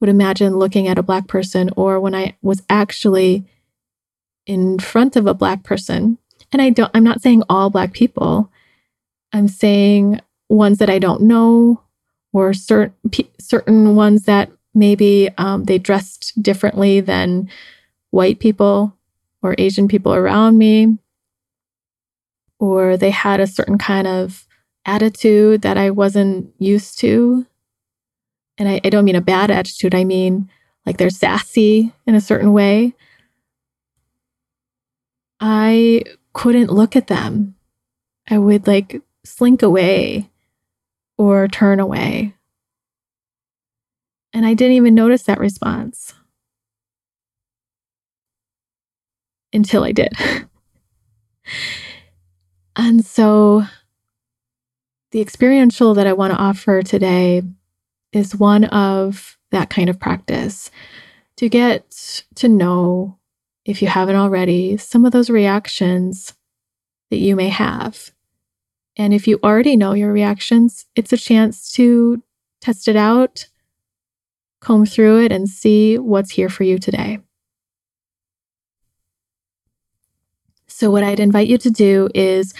would 0.00 0.10
imagine 0.10 0.56
looking 0.56 0.88
at 0.88 0.98
a 0.98 1.02
Black 1.02 1.28
person 1.28 1.70
or 1.76 2.00
when 2.00 2.14
I 2.14 2.36
was 2.42 2.62
actually 2.68 3.46
in 4.46 4.78
front 4.78 5.16
of 5.16 5.26
a 5.26 5.34
Black 5.34 5.62
person, 5.62 6.18
and 6.50 6.60
I 6.60 6.70
don't, 6.70 6.90
I'm 6.92 7.04
not 7.04 7.22
saying 7.22 7.44
all 7.48 7.70
Black 7.70 7.92
people, 7.92 8.50
I'm 9.32 9.48
saying 9.48 10.20
ones 10.48 10.78
that 10.78 10.90
I 10.90 10.98
don't 10.98 11.22
know 11.22 11.82
or 12.32 12.52
certain 12.52 12.94
certain 13.40 13.96
ones 13.96 14.24
that 14.24 14.50
maybe 14.74 15.30
um, 15.38 15.64
they 15.64 15.78
dressed 15.78 16.40
differently 16.42 17.00
than 17.00 17.48
white 18.10 18.38
people 18.38 18.96
or 19.42 19.54
Asian 19.58 19.88
people 19.88 20.14
around 20.14 20.56
me, 20.56 20.98
or 22.58 22.96
they 22.96 23.10
had 23.10 23.40
a 23.40 23.46
certain 23.46 23.78
kind 23.78 24.06
of 24.06 24.46
attitude 24.84 25.62
that 25.62 25.76
I 25.76 25.90
wasn't 25.90 26.52
used 26.58 26.98
to. 27.00 27.46
And 28.58 28.68
I, 28.68 28.80
I 28.84 28.90
don't 28.90 29.04
mean 29.04 29.16
a 29.16 29.20
bad 29.20 29.50
attitude, 29.50 29.94
I 29.94 30.04
mean 30.04 30.50
like 30.84 30.98
they're 30.98 31.10
sassy 31.10 31.92
in 32.06 32.14
a 32.14 32.20
certain 32.20 32.52
way. 32.52 32.94
I 35.40 36.02
couldn't 36.32 36.70
look 36.70 36.96
at 36.96 37.08
them. 37.08 37.56
I 38.28 38.38
would 38.38 38.66
like 38.66 39.02
slink 39.24 39.62
away 39.62 40.30
or 41.18 41.48
turn 41.48 41.80
away. 41.80 42.34
And 44.32 44.46
I 44.46 44.54
didn't 44.54 44.76
even 44.76 44.94
notice 44.94 45.24
that 45.24 45.38
response 45.38 46.14
until 49.52 49.84
I 49.84 49.92
did. 49.92 50.12
and 52.76 53.04
so 53.04 53.64
the 55.10 55.20
experiential 55.20 55.94
that 55.94 56.06
I 56.06 56.14
want 56.14 56.32
to 56.32 56.38
offer 56.38 56.82
today 56.82 57.42
is 58.12 58.34
one 58.34 58.64
of 58.64 59.36
that 59.50 59.68
kind 59.68 59.90
of 59.90 60.00
practice 60.00 60.70
to 61.36 61.48
get 61.48 62.24
to 62.36 62.48
know, 62.48 63.18
if 63.64 63.82
you 63.82 63.88
haven't 63.88 64.16
already, 64.16 64.76
some 64.76 65.04
of 65.04 65.12
those 65.12 65.28
reactions 65.28 66.34
that 67.10 67.18
you 67.18 67.36
may 67.36 67.48
have 67.48 68.11
and 68.96 69.14
if 69.14 69.26
you 69.26 69.38
already 69.42 69.76
know 69.76 69.94
your 69.94 70.12
reactions, 70.12 70.86
it's 70.94 71.12
a 71.12 71.16
chance 71.16 71.72
to 71.72 72.22
test 72.60 72.88
it 72.88 72.96
out, 72.96 73.46
comb 74.60 74.86
through 74.86 75.24
it, 75.24 75.32
and 75.32 75.48
see 75.48 75.98
what's 75.98 76.32
here 76.32 76.48
for 76.48 76.64
you 76.64 76.78
today. 76.78 77.20
So, 80.66 80.90
what 80.90 81.02
I'd 81.02 81.20
invite 81.20 81.48
you 81.48 81.58
to 81.58 81.70
do 81.70 82.08
is 82.14 82.54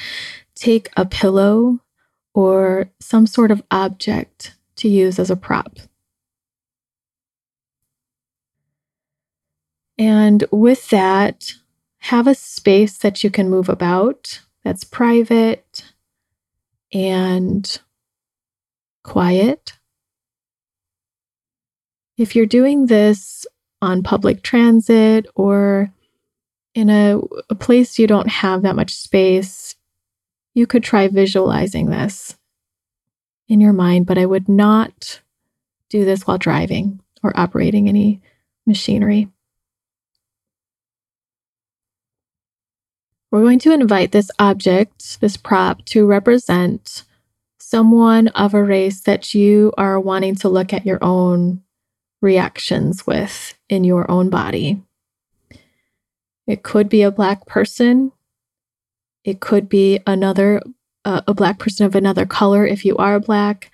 take 0.55 0.91
a 0.97 1.05
pillow 1.05 1.81
or 2.35 2.91
some 3.01 3.27
sort 3.27 3.51
of 3.51 3.63
object 3.71 4.55
to 4.77 4.89
use 4.89 5.19
as 5.19 5.31
a 5.31 5.37
prop. 5.37 5.79
And 9.99 10.45
with 10.51 10.89
that, 10.91 11.53
have 11.99 12.27
a 12.27 12.35
space 12.35 12.99
that 12.99 13.23
you 13.23 13.31
can 13.31 13.51
move 13.51 13.69
about 13.69 14.41
that's 14.65 14.85
private 14.85 15.92
and 16.93 17.81
quiet. 19.05 19.73
If 22.19 22.37
you're 22.37 22.47
doing 22.47 22.87
this 22.87 23.47
on 23.81 24.03
public 24.03 24.43
transit 24.43 25.27
or 25.35 25.93
in 26.75 26.89
a, 26.89 27.19
a, 27.51 27.55
place 27.55 27.99
you 27.99 28.07
don't 28.07 28.29
have 28.29 28.63
that 28.63 28.77
much 28.77 28.95
space, 28.95 29.75
you 30.55 30.67
could 30.67 30.85
try 30.85 31.09
visualizing 31.09 31.91
this 31.91 32.37
in 33.49 33.61
your 33.61 33.73
mind, 33.73 34.07
but 34.07 34.19
I 34.19 34.27
would 34.27 34.49
not 34.49 35.21
do 35.89 36.05
this 36.05 36.27
while 36.27 36.39
driving 36.39 37.01
or 37.23 37.33
operating 37.39 37.89
any 37.89 38.23
machinery. 38.67 39.29
We're 43.33 43.41
going 43.41 43.61
to 43.61 43.73
invite 43.73 44.13
this 44.13 44.31
object, 44.39 45.19
this 45.23 45.39
prop, 45.39 45.87
to 45.87 46.07
represent 46.07 47.05
someone 47.59 48.29
of 48.29 48.53
a 48.53 48.63
race 48.63 49.01
that 49.01 49.33
you 49.33 49.73
are 49.79 49.99
wanting 49.99 50.35
to 50.37 50.51
look 50.51 50.75
at 50.75 50.85
your 50.85 51.03
own 51.03 51.63
reactions 52.21 53.07
with 53.07 53.55
in 53.71 53.85
your 53.85 54.09
own 54.11 54.29
body. 54.29 54.83
It 56.47 56.63
could 56.63 56.91
be 56.91 57.01
a 57.01 57.11
Black 57.11 57.47
person. 57.47 58.13
It 59.25 59.41
could 59.41 59.67
be 59.67 60.01
another, 60.07 60.61
uh, 61.07 61.23
a 61.27 61.33
Black 61.33 61.59
person 61.59 61.87
of 61.87 61.95
another 61.95 62.27
color 62.27 62.67
if 62.67 62.85
you 62.85 62.99
are 62.99 63.19
Black. 63.19 63.71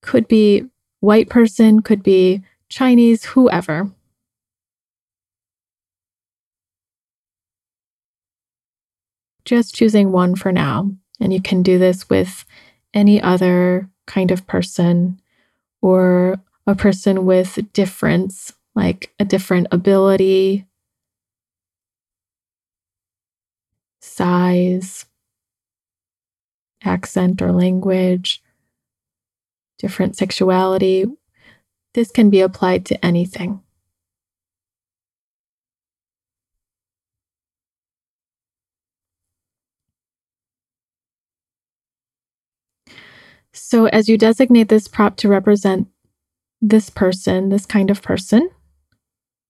Could 0.00 0.26
be 0.28 0.64
white 1.00 1.28
person, 1.28 1.82
could 1.82 2.02
be 2.02 2.42
Chinese, 2.70 3.26
whoever. 3.26 3.90
Just 9.46 9.74
choosing 9.74 10.12
one 10.12 10.34
for 10.34 10.52
now. 10.52 10.90
And 11.20 11.32
you 11.32 11.40
can 11.40 11.62
do 11.62 11.78
this 11.78 12.10
with 12.10 12.44
any 12.92 13.22
other 13.22 13.88
kind 14.06 14.30
of 14.30 14.46
person 14.46 15.20
or 15.80 16.38
a 16.66 16.74
person 16.74 17.24
with 17.24 17.58
difference, 17.72 18.52
like 18.74 19.14
a 19.18 19.24
different 19.24 19.68
ability, 19.70 20.66
size, 24.00 25.06
accent 26.84 27.40
or 27.40 27.52
language, 27.52 28.42
different 29.78 30.16
sexuality. 30.16 31.06
This 31.94 32.10
can 32.10 32.30
be 32.30 32.40
applied 32.40 32.84
to 32.86 33.04
anything. 33.04 33.60
So, 43.56 43.86
as 43.86 44.08
you 44.08 44.18
designate 44.18 44.68
this 44.68 44.86
prop 44.86 45.16
to 45.16 45.28
represent 45.28 45.88
this 46.60 46.90
person, 46.90 47.48
this 47.48 47.66
kind 47.66 47.90
of 47.90 48.02
person, 48.02 48.50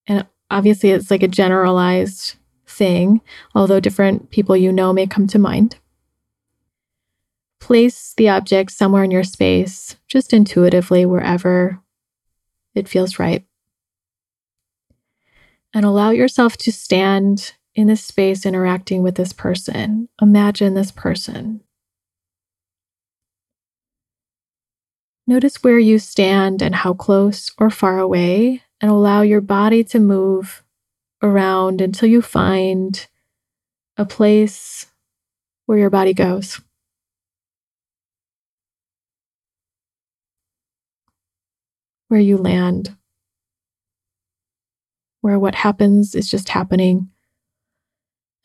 and 0.07 0.25
obviously 0.49 0.91
it's 0.91 1.11
like 1.11 1.23
a 1.23 1.27
generalized 1.27 2.35
thing, 2.65 3.21
although 3.53 3.79
different 3.79 4.29
people 4.29 4.55
you 4.55 4.71
know 4.71 4.93
may 4.93 5.07
come 5.07 5.27
to 5.27 5.39
mind. 5.39 5.77
Place 7.59 8.13
the 8.15 8.29
object 8.29 8.71
somewhere 8.71 9.03
in 9.03 9.11
your 9.11 9.23
space, 9.23 9.97
just 10.07 10.33
intuitively, 10.33 11.05
wherever 11.05 11.81
it 12.75 12.87
feels 12.87 13.19
right. 13.19 13.45
And 15.73 15.85
allow 15.85 16.11
yourself 16.11 16.55
to 16.57 16.71
stand 16.71 17.55
in 17.75 17.87
this 17.87 18.03
space 18.03 18.45
interacting 18.45 19.03
with 19.03 19.15
this 19.15 19.33
person. 19.33 20.07
Imagine 20.21 20.73
this 20.73 20.91
person. 20.91 21.61
Notice 25.29 25.61
where 25.61 25.77
you 25.77 25.99
stand 25.99 26.61
and 26.61 26.73
how 26.73 26.93
close 26.93 27.51
or 27.57 27.69
far 27.69 27.99
away, 27.99 28.63
and 28.79 28.89
allow 28.89 29.23
your 29.23 29.41
body 29.41 29.83
to 29.83 29.99
move 29.99 30.63
around 31.21 31.81
until 31.81 32.07
you 32.07 32.21
find 32.21 33.07
a 33.97 34.05
place 34.05 34.87
where 35.65 35.77
your 35.77 35.89
body 35.89 36.13
goes. 36.13 36.61
Where 42.07 42.21
you 42.21 42.37
land, 42.37 42.95
where 45.19 45.37
what 45.37 45.55
happens 45.55 46.15
is 46.15 46.31
just 46.31 46.47
happening. 46.47 47.09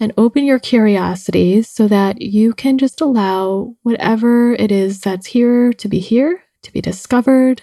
And 0.00 0.12
open 0.16 0.42
your 0.44 0.58
curiosity 0.58 1.62
so 1.62 1.86
that 1.86 2.20
you 2.20 2.54
can 2.54 2.76
just 2.76 3.00
allow 3.00 3.76
whatever 3.84 4.54
it 4.54 4.72
is 4.72 5.00
that's 5.00 5.26
here 5.26 5.72
to 5.74 5.88
be 5.88 6.00
here 6.00 6.42
to 6.62 6.72
be 6.72 6.80
discovered, 6.80 7.62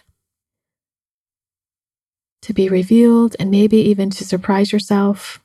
to 2.41 2.53
be 2.53 2.69
revealed, 2.69 3.35
and 3.39 3.51
maybe 3.51 3.77
even 3.77 4.09
to 4.09 4.25
surprise 4.25 4.71
yourself 4.71 5.43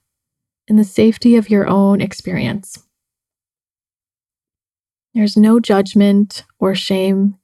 in 0.69 0.77
the 0.77 0.85
safety 0.85 1.37
of 1.37 1.51
your 1.51 1.69
own 1.69 2.01
experience. 2.01 2.79
There's 5.15 5.37
no 5.37 5.61
judgment 5.61 6.45
or 6.59 6.75
shame 6.75 7.37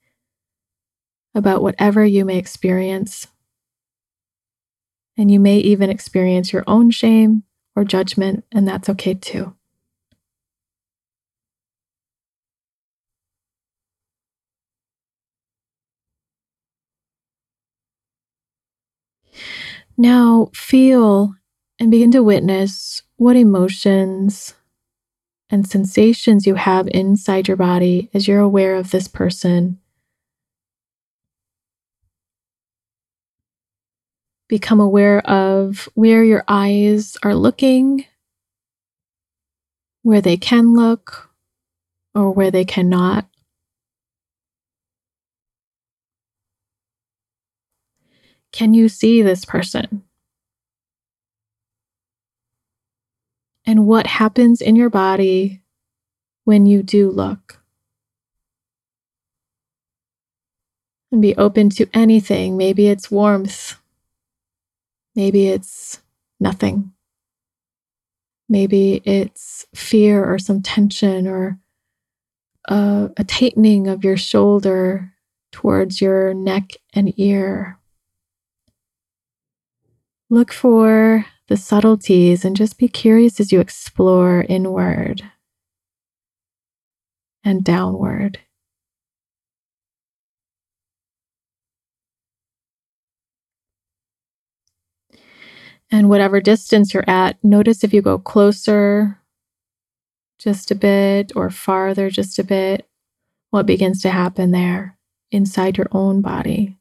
about 1.33 1.61
whatever 1.61 2.03
you 2.03 2.25
may 2.25 2.37
experience. 2.37 3.27
And 5.17 5.31
you 5.31 5.39
may 5.39 5.57
even 5.59 5.89
experience 5.89 6.51
your 6.51 6.63
own 6.67 6.91
shame 6.91 7.43
or 7.75 7.85
judgment, 7.85 8.43
and 8.51 8.67
that's 8.67 8.89
okay 8.89 9.13
too. 9.13 9.55
Now 19.97 20.49
feel 20.53 21.35
and 21.79 21.91
begin 21.91 22.11
to 22.11 22.23
witness 22.23 23.03
what 23.17 23.35
emotions 23.35 24.55
and 25.49 25.67
sensations 25.67 26.47
you 26.47 26.55
have 26.55 26.87
inside 26.91 27.47
your 27.47 27.57
body 27.57 28.09
as 28.13 28.27
you're 28.27 28.39
aware 28.39 28.75
of 28.75 28.91
this 28.91 29.07
person. 29.07 29.79
Become 34.47 34.79
aware 34.79 35.19
of 35.27 35.87
where 35.93 36.23
your 36.23 36.43
eyes 36.47 37.17
are 37.23 37.35
looking, 37.35 38.05
where 40.03 40.21
they 40.21 40.37
can 40.37 40.73
look, 40.73 41.29
or 42.13 42.31
where 42.31 42.51
they 42.51 42.65
cannot. 42.65 43.30
Can 48.51 48.73
you 48.73 48.89
see 48.89 49.21
this 49.21 49.45
person? 49.45 50.03
And 53.65 53.87
what 53.87 54.07
happens 54.07 54.61
in 54.61 54.75
your 54.75 54.89
body 54.89 55.61
when 56.43 56.65
you 56.65 56.83
do 56.83 57.09
look? 57.09 57.59
And 61.11 61.21
be 61.21 61.35
open 61.35 61.69
to 61.71 61.87
anything. 61.93 62.57
Maybe 62.57 62.87
it's 62.87 63.11
warmth. 63.11 63.75
Maybe 65.15 65.47
it's 65.47 66.01
nothing. 66.39 66.93
Maybe 68.49 69.01
it's 69.05 69.65
fear 69.75 70.25
or 70.25 70.39
some 70.39 70.61
tension 70.61 71.27
or 71.27 71.59
a, 72.67 73.09
a 73.15 73.23
tightening 73.23 73.87
of 73.87 74.03
your 74.03 74.17
shoulder 74.17 75.13
towards 75.51 76.01
your 76.01 76.33
neck 76.33 76.71
and 76.93 77.13
ear. 77.17 77.77
Look 80.31 80.53
for 80.53 81.25
the 81.49 81.57
subtleties 81.57 82.45
and 82.45 82.55
just 82.55 82.77
be 82.77 82.87
curious 82.87 83.41
as 83.41 83.51
you 83.51 83.59
explore 83.59 84.45
inward 84.47 85.21
and 87.43 87.65
downward. 87.65 88.39
And 95.91 96.07
whatever 96.07 96.39
distance 96.39 96.93
you're 96.93 97.09
at, 97.09 97.37
notice 97.43 97.83
if 97.83 97.93
you 97.93 98.01
go 98.01 98.17
closer 98.17 99.19
just 100.39 100.71
a 100.71 100.75
bit 100.75 101.33
or 101.35 101.49
farther 101.49 102.09
just 102.09 102.39
a 102.39 102.45
bit, 102.45 102.87
what 103.49 103.65
begins 103.65 104.01
to 104.03 104.09
happen 104.09 104.51
there 104.51 104.97
inside 105.29 105.77
your 105.77 105.87
own 105.91 106.21
body. 106.21 106.77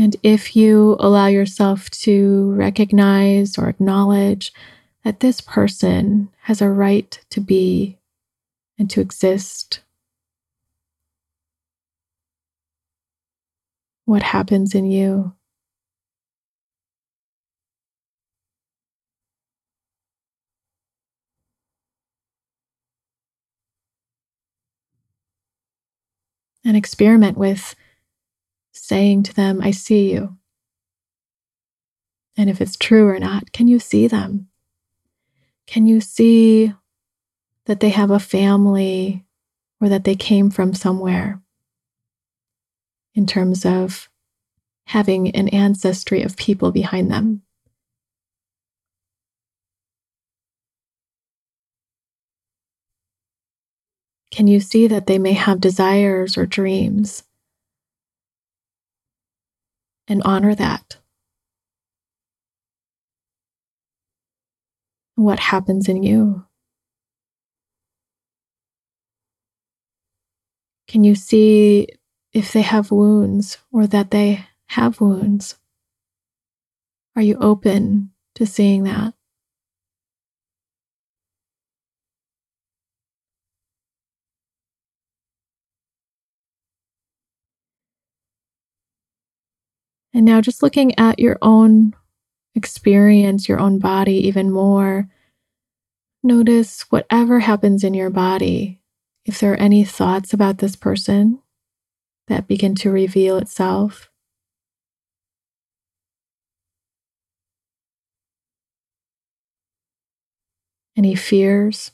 And 0.00 0.16
if 0.22 0.56
you 0.56 0.96
allow 0.98 1.26
yourself 1.26 1.90
to 1.90 2.52
recognize 2.52 3.58
or 3.58 3.68
acknowledge 3.68 4.50
that 5.04 5.20
this 5.20 5.42
person 5.42 6.30
has 6.44 6.62
a 6.62 6.70
right 6.70 7.20
to 7.28 7.38
be 7.38 7.98
and 8.78 8.88
to 8.88 9.02
exist, 9.02 9.80
what 14.06 14.22
happens 14.22 14.74
in 14.74 14.90
you? 14.90 15.34
And 26.64 26.74
experiment 26.74 27.36
with 27.36 27.74
saying 28.72 29.24
to 29.24 29.34
them, 29.34 29.60
I 29.62 29.70
see 29.70 30.12
you. 30.12 30.36
And 32.36 32.48
if 32.48 32.60
it's 32.60 32.76
true 32.76 33.08
or 33.08 33.18
not, 33.18 33.52
can 33.52 33.68
you 33.68 33.78
see 33.78 34.06
them? 34.06 34.48
Can 35.66 35.86
you 35.86 36.00
see 36.00 36.72
that 37.66 37.80
they 37.80 37.90
have 37.90 38.10
a 38.10 38.18
family 38.18 39.24
or 39.80 39.88
that 39.88 40.04
they 40.04 40.14
came 40.14 40.50
from 40.50 40.74
somewhere 40.74 41.40
in 43.14 43.26
terms 43.26 43.64
of 43.64 44.08
having 44.90 45.30
an 45.36 45.48
ancestry 45.48 46.22
of 46.22 46.36
people 46.36 46.72
behind 46.72 47.10
them. 47.10 47.42
Can 54.32 54.48
you 54.48 54.58
see 54.58 54.88
that 54.88 55.06
they 55.06 55.18
may 55.18 55.32
have 55.32 55.60
desires 55.60 56.36
or 56.36 56.46
dreams? 56.46 57.22
And 60.10 60.22
honor 60.24 60.56
that. 60.56 60.96
What 65.14 65.38
happens 65.38 65.88
in 65.88 66.02
you? 66.02 66.46
Can 70.88 71.04
you 71.04 71.14
see 71.14 71.86
if 72.32 72.52
they 72.52 72.62
have 72.62 72.90
wounds 72.90 73.58
or 73.70 73.86
that 73.86 74.10
they 74.10 74.44
have 74.70 75.00
wounds? 75.00 75.56
Are 77.14 77.22
you 77.22 77.36
open 77.36 78.10
to 78.34 78.46
seeing 78.46 78.82
that? 78.82 79.14
And 90.12 90.24
now 90.24 90.40
just 90.40 90.62
looking 90.62 90.98
at 90.98 91.18
your 91.18 91.38
own 91.40 91.94
experience, 92.54 93.48
your 93.48 93.60
own 93.60 93.78
body 93.78 94.26
even 94.26 94.50
more, 94.50 95.08
notice 96.22 96.82
whatever 96.90 97.40
happens 97.40 97.84
in 97.84 97.94
your 97.94 98.10
body. 98.10 98.80
If 99.24 99.38
there 99.38 99.52
are 99.52 99.56
any 99.56 99.84
thoughts 99.84 100.32
about 100.32 100.58
this 100.58 100.74
person 100.74 101.40
that 102.26 102.48
begin 102.48 102.74
to 102.76 102.90
reveal 102.90 103.36
itself, 103.38 104.10
any 110.96 111.14
fears, 111.14 111.92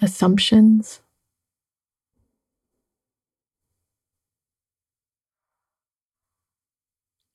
assumptions. 0.00 1.00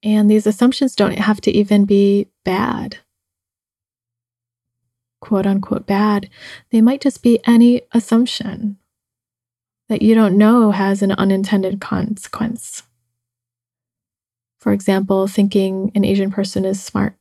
And 0.04 0.30
these 0.30 0.46
assumptions 0.46 0.96
don't 0.96 1.18
have 1.18 1.40
to 1.42 1.52
even 1.52 1.86
be 1.86 2.28
bad, 2.44 2.98
quote 5.22 5.46
unquote 5.48 5.86
bad. 5.86 6.30
They 6.72 6.82
might 6.82 7.00
just 7.00 7.24
be 7.24 7.40
any 7.48 7.84
assumption 7.94 8.78
that 9.88 10.02
you 10.02 10.14
don't 10.14 10.38
know 10.38 10.72
has 10.72 11.02
an 11.02 11.14
unintended 11.14 11.80
consequence. 11.80 12.84
For 14.60 14.74
example, 14.74 15.28
thinking 15.28 15.92
an 15.96 16.04
Asian 16.04 16.32
person 16.32 16.66
is 16.66 16.84
smart. 16.84 17.16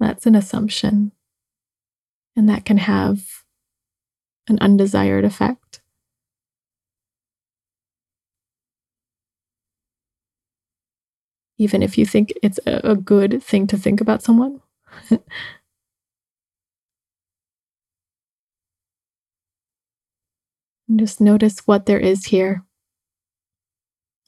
That's 0.00 0.26
an 0.26 0.34
assumption, 0.34 1.12
and 2.36 2.48
that 2.48 2.64
can 2.64 2.78
have 2.78 3.44
an 4.48 4.58
undesired 4.60 5.24
effect. 5.24 5.67
Even 11.58 11.82
if 11.82 11.98
you 11.98 12.06
think 12.06 12.32
it's 12.42 12.60
a, 12.66 12.94
good 12.94 13.42
thing 13.42 13.66
to 13.66 13.76
think 13.76 14.00
about 14.00 14.22
someone. 14.22 14.60
just 20.96 21.20
notice 21.20 21.58
what 21.66 21.86
there 21.86 21.98
is 21.98 22.26
here. 22.26 22.64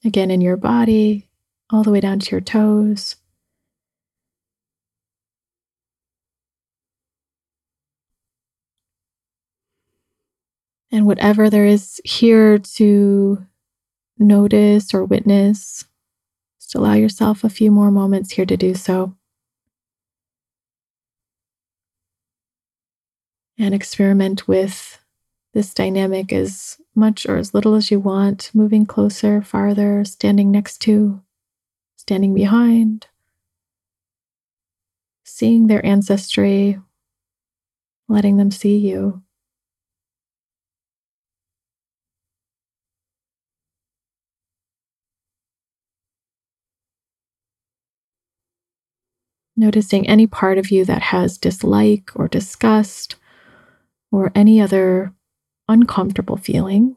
Again, 0.04 0.30
in 0.30 0.40
your 0.40 0.56
body, 0.56 1.28
all 1.70 1.82
the 1.84 1.90
way 1.90 2.00
down 2.00 2.18
to 2.18 2.30
your 2.32 2.40
toes. 2.40 3.16
And 10.92 11.06
whatever 11.06 11.48
there 11.48 11.66
is 11.66 12.00
here 12.04 12.58
to 12.58 13.46
notice 14.18 14.92
or 14.92 15.04
witness, 15.04 15.84
just 16.70 16.76
allow 16.76 16.94
yourself 16.94 17.42
a 17.42 17.48
few 17.48 17.68
more 17.68 17.90
moments 17.90 18.30
here 18.30 18.46
to 18.46 18.56
do 18.56 18.76
so. 18.76 19.12
And 23.58 23.74
experiment 23.74 24.46
with 24.46 25.04
this 25.52 25.74
dynamic 25.74 26.32
as 26.32 26.80
much 26.94 27.26
or 27.26 27.38
as 27.38 27.54
little 27.54 27.74
as 27.74 27.90
you 27.90 27.98
want, 27.98 28.52
moving 28.54 28.86
closer, 28.86 29.42
farther, 29.42 30.04
standing 30.04 30.52
next 30.52 30.78
to, 30.82 31.20
standing 31.96 32.34
behind, 32.34 33.08
seeing 35.24 35.66
their 35.66 35.84
ancestry, 35.84 36.78
letting 38.08 38.36
them 38.36 38.52
see 38.52 38.76
you. 38.76 39.24
Noticing 49.60 50.08
any 50.08 50.26
part 50.26 50.56
of 50.56 50.70
you 50.70 50.86
that 50.86 51.02
has 51.02 51.36
dislike 51.36 52.12
or 52.14 52.28
disgust 52.28 53.16
or 54.10 54.32
any 54.34 54.58
other 54.58 55.12
uncomfortable 55.68 56.38
feeling. 56.38 56.96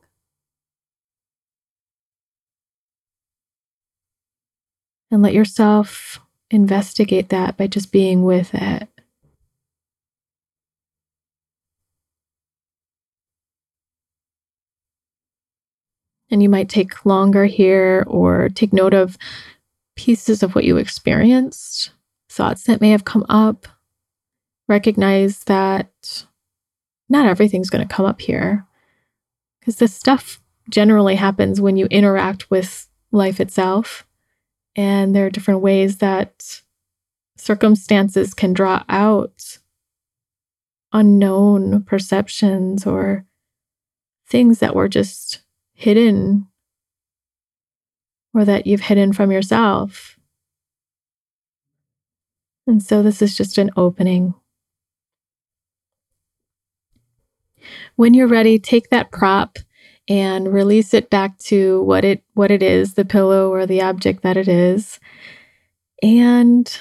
And 5.12 5.21
let 5.21 5.34
yourself 5.34 6.21
investigate 6.52 7.28
that 7.28 7.58
by 7.58 7.67
just 7.67 7.91
being 7.91 8.23
with 8.23 8.52
it. 8.54 8.88
And 16.32 16.41
you 16.41 16.47
might 16.47 16.69
take 16.69 17.06
longer 17.06 17.43
here 17.43 18.06
or 18.08 18.47
take 18.47 18.71
note 18.71 18.93
of 18.93 19.17
pieces 19.97 20.41
of 20.41 20.56
what 20.56 20.63
you 20.63 20.78
experienced 20.78 21.91
thoughts 22.33 22.63
that 22.63 22.81
may 22.81 22.89
have 22.89 23.05
come 23.05 23.25
up. 23.29 23.67
Recognize 24.67 25.43
that 25.45 26.25
not 27.09 27.25
everything's 27.25 27.69
going 27.69 27.87
to 27.87 27.93
come 27.93 28.05
up 28.05 28.21
here 28.21 28.65
because 29.59 29.77
this 29.77 29.93
stuff 29.93 30.41
generally 30.69 31.15
happens 31.15 31.61
when 31.61 31.77
you 31.77 31.85
interact 31.87 32.49
with 32.49 32.87
life 33.11 33.39
itself. 33.39 34.05
And 34.75 35.15
there 35.15 35.25
are 35.25 35.29
different 35.29 35.61
ways 35.61 35.97
that 35.97 36.61
circumstances 37.37 38.33
can 38.33 38.53
draw 38.53 38.83
out 38.89 39.59
unknown 40.91 41.83
perceptions 41.83 42.85
or 42.85 43.25
things 44.27 44.59
that 44.59 44.75
were 44.75 44.87
just 44.87 45.41
hidden 45.73 46.47
or 48.33 48.45
that 48.45 48.65
you've 48.65 48.81
hidden 48.81 49.13
from 49.13 49.31
yourself. 49.31 50.17
And 52.65 52.82
so 52.82 53.04
this 53.04 53.21
is 53.21 53.36
just 53.36 53.58
an 53.58 53.71
opening. 53.76 54.34
When 57.95 58.13
you're 58.13 58.28
ready, 58.28 58.60
take 58.60 58.89
that 58.89 59.12
prop 59.12 59.60
and 60.10 60.52
release 60.52 60.93
it 60.93 61.10
back 61.10 61.38
to 61.39 61.82
what 61.84 62.04
it 62.04 62.23
what 62.34 62.52
it 62.52 62.62
is, 62.62 62.93
the 62.93 63.06
pillow 63.06 63.52
or 63.52 63.65
the 63.65 63.82
object 63.82 64.23
that 64.23 64.38
it 64.38 64.47
is. 64.47 64.99
And 66.02 66.78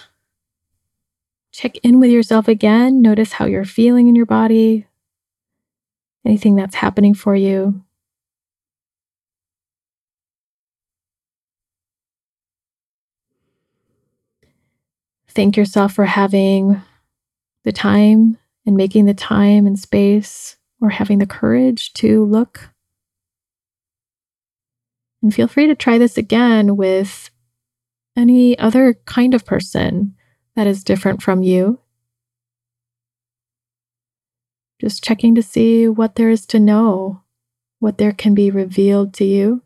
check 1.52 1.76
in 1.78 2.00
with 2.00 2.10
yourself 2.10 2.48
again. 2.48 3.02
Notice 3.02 3.32
how 3.32 3.46
you're 3.46 3.64
feeling 3.64 4.08
in 4.08 4.16
your 4.16 4.26
body. 4.26 4.86
Anything 6.24 6.56
that's 6.56 6.76
happening 6.76 7.14
for 7.14 7.34
you. 7.34 7.82
Thank 15.34 15.56
yourself 15.56 15.94
for 15.94 16.04
having 16.04 16.82
the 17.64 17.72
time 17.72 18.36
and 18.66 18.76
making 18.76 19.06
the 19.06 19.14
time 19.14 19.66
and 19.66 19.78
space 19.78 20.58
or 20.80 20.90
having 20.90 21.18
the 21.18 21.26
courage 21.26 21.92
to 21.94 22.24
look. 22.24 22.68
And 25.22 25.32
feel 25.32 25.48
free 25.48 25.68
to 25.68 25.74
try 25.74 25.96
this 25.96 26.18
again 26.18 26.76
with 26.76 27.30
any 28.14 28.58
other 28.58 28.94
kind 29.06 29.32
of 29.32 29.46
person 29.46 30.14
that 30.54 30.66
is 30.66 30.84
different 30.84 31.22
from 31.22 31.42
you. 31.42 31.78
Just 34.80 35.02
checking 35.02 35.34
to 35.36 35.42
see 35.42 35.88
what 35.88 36.16
there 36.16 36.28
is 36.28 36.44
to 36.46 36.60
know, 36.60 37.22
what 37.78 37.96
there 37.96 38.12
can 38.12 38.34
be 38.34 38.50
revealed 38.50 39.14
to 39.14 39.24
you. 39.24 39.62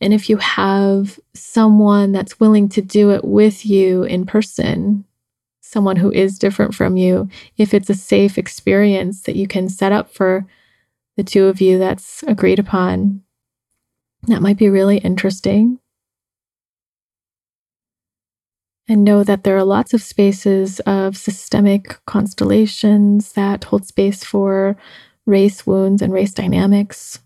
And 0.00 0.14
if 0.14 0.30
you 0.30 0.36
have 0.36 1.18
someone 1.34 2.12
that's 2.12 2.38
willing 2.38 2.68
to 2.70 2.82
do 2.82 3.10
it 3.10 3.24
with 3.24 3.66
you 3.66 4.04
in 4.04 4.26
person, 4.26 5.04
someone 5.60 5.96
who 5.96 6.10
is 6.12 6.38
different 6.38 6.74
from 6.74 6.96
you, 6.96 7.28
if 7.56 7.74
it's 7.74 7.90
a 7.90 7.94
safe 7.94 8.38
experience 8.38 9.22
that 9.22 9.36
you 9.36 9.46
can 9.46 9.68
set 9.68 9.92
up 9.92 10.10
for 10.12 10.46
the 11.16 11.24
two 11.24 11.46
of 11.46 11.60
you 11.60 11.78
that's 11.78 12.22
agreed 12.24 12.58
upon, 12.58 13.22
that 14.28 14.42
might 14.42 14.56
be 14.56 14.68
really 14.68 14.98
interesting. 14.98 15.78
And 18.90 19.04
know 19.04 19.22
that 19.22 19.44
there 19.44 19.56
are 19.56 19.64
lots 19.64 19.92
of 19.92 20.02
spaces 20.02 20.80
of 20.80 21.16
systemic 21.16 21.98
constellations 22.06 23.32
that 23.32 23.64
hold 23.64 23.86
space 23.86 24.24
for 24.24 24.78
race 25.26 25.66
wounds 25.66 26.00
and 26.00 26.10
race 26.12 26.32
dynamics, 26.32 27.18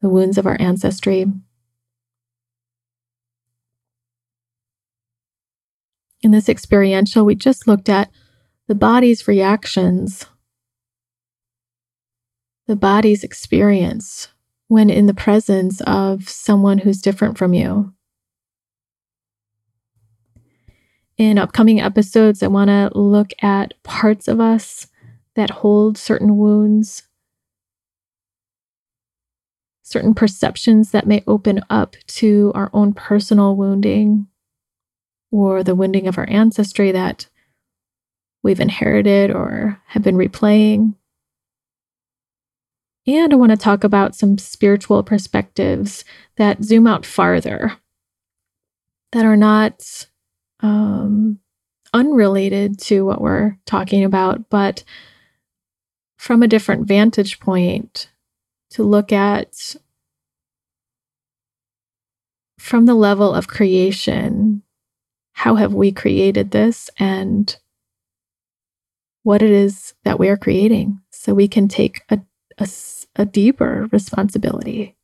the 0.00 0.08
wounds 0.08 0.38
of 0.38 0.46
our 0.46 0.56
ancestry. 0.58 1.26
In 6.22 6.32
this 6.32 6.48
experiential, 6.48 7.24
we 7.24 7.34
just 7.34 7.66
looked 7.66 7.88
at 7.88 8.10
the 8.68 8.74
body's 8.74 9.26
reactions, 9.26 10.26
the 12.66 12.76
body's 12.76 13.24
experience 13.24 14.28
when 14.68 14.90
in 14.90 15.06
the 15.06 15.14
presence 15.14 15.80
of 15.82 16.28
someone 16.28 16.78
who's 16.78 17.00
different 17.00 17.36
from 17.36 17.54
you. 17.54 17.92
In 21.16 21.38
upcoming 21.38 21.80
episodes, 21.80 22.42
I 22.42 22.46
want 22.46 22.68
to 22.68 22.90
look 22.96 23.32
at 23.42 23.74
parts 23.82 24.28
of 24.28 24.40
us 24.40 24.86
that 25.34 25.50
hold 25.50 25.98
certain 25.98 26.36
wounds, 26.36 27.02
certain 29.82 30.14
perceptions 30.14 30.92
that 30.92 31.06
may 31.06 31.24
open 31.26 31.60
up 31.68 31.96
to 32.06 32.52
our 32.54 32.70
own 32.72 32.92
personal 32.92 33.56
wounding 33.56 34.28
or 35.30 35.62
the 35.62 35.74
wounding 35.74 36.06
of 36.06 36.18
our 36.18 36.28
ancestry 36.28 36.92
that 36.92 37.28
we've 38.42 38.60
inherited 38.60 39.30
or 39.30 39.80
have 39.88 40.02
been 40.02 40.16
replaying. 40.16 40.94
And 43.06 43.32
I 43.32 43.36
want 43.36 43.50
to 43.50 43.56
talk 43.56 43.84
about 43.84 44.14
some 44.14 44.38
spiritual 44.38 45.02
perspectives 45.02 46.04
that 46.36 46.62
zoom 46.62 46.86
out 46.86 47.06
farther, 47.06 47.76
that 49.12 49.24
are 49.24 49.36
not 49.36 50.06
um, 50.60 51.38
unrelated 51.92 52.78
to 52.80 53.04
what 53.04 53.20
we're 53.20 53.56
talking 53.66 54.04
about, 54.04 54.48
but 54.48 54.84
from 56.18 56.42
a 56.42 56.48
different 56.48 56.86
vantage 56.86 57.40
point 57.40 58.10
to 58.70 58.82
look 58.82 59.10
at 59.10 59.76
from 62.58 62.84
the 62.84 62.94
level 62.94 63.34
of 63.34 63.48
creation 63.48 64.62
how 65.40 65.54
have 65.54 65.72
we 65.72 65.90
created 65.90 66.50
this 66.50 66.90
and 66.98 67.56
what 69.22 69.40
it 69.40 69.50
is 69.50 69.94
that 70.04 70.18
we 70.18 70.28
are 70.28 70.36
creating 70.36 71.00
so 71.10 71.32
we 71.32 71.48
can 71.48 71.66
take 71.66 72.02
a, 72.10 72.20
a, 72.58 72.68
a 73.16 73.24
deeper 73.24 73.88
responsibility, 73.90 74.98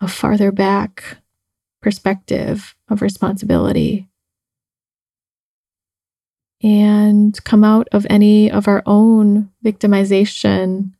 a 0.00 0.08
farther 0.08 0.50
back 0.50 1.18
perspective 1.82 2.74
of 2.88 3.02
responsibility 3.02 4.08
and 6.62 7.44
come 7.44 7.62
out 7.62 7.88
of 7.92 8.06
any 8.08 8.50
of 8.50 8.66
our 8.66 8.82
own 8.86 9.50
victimization 9.62 10.92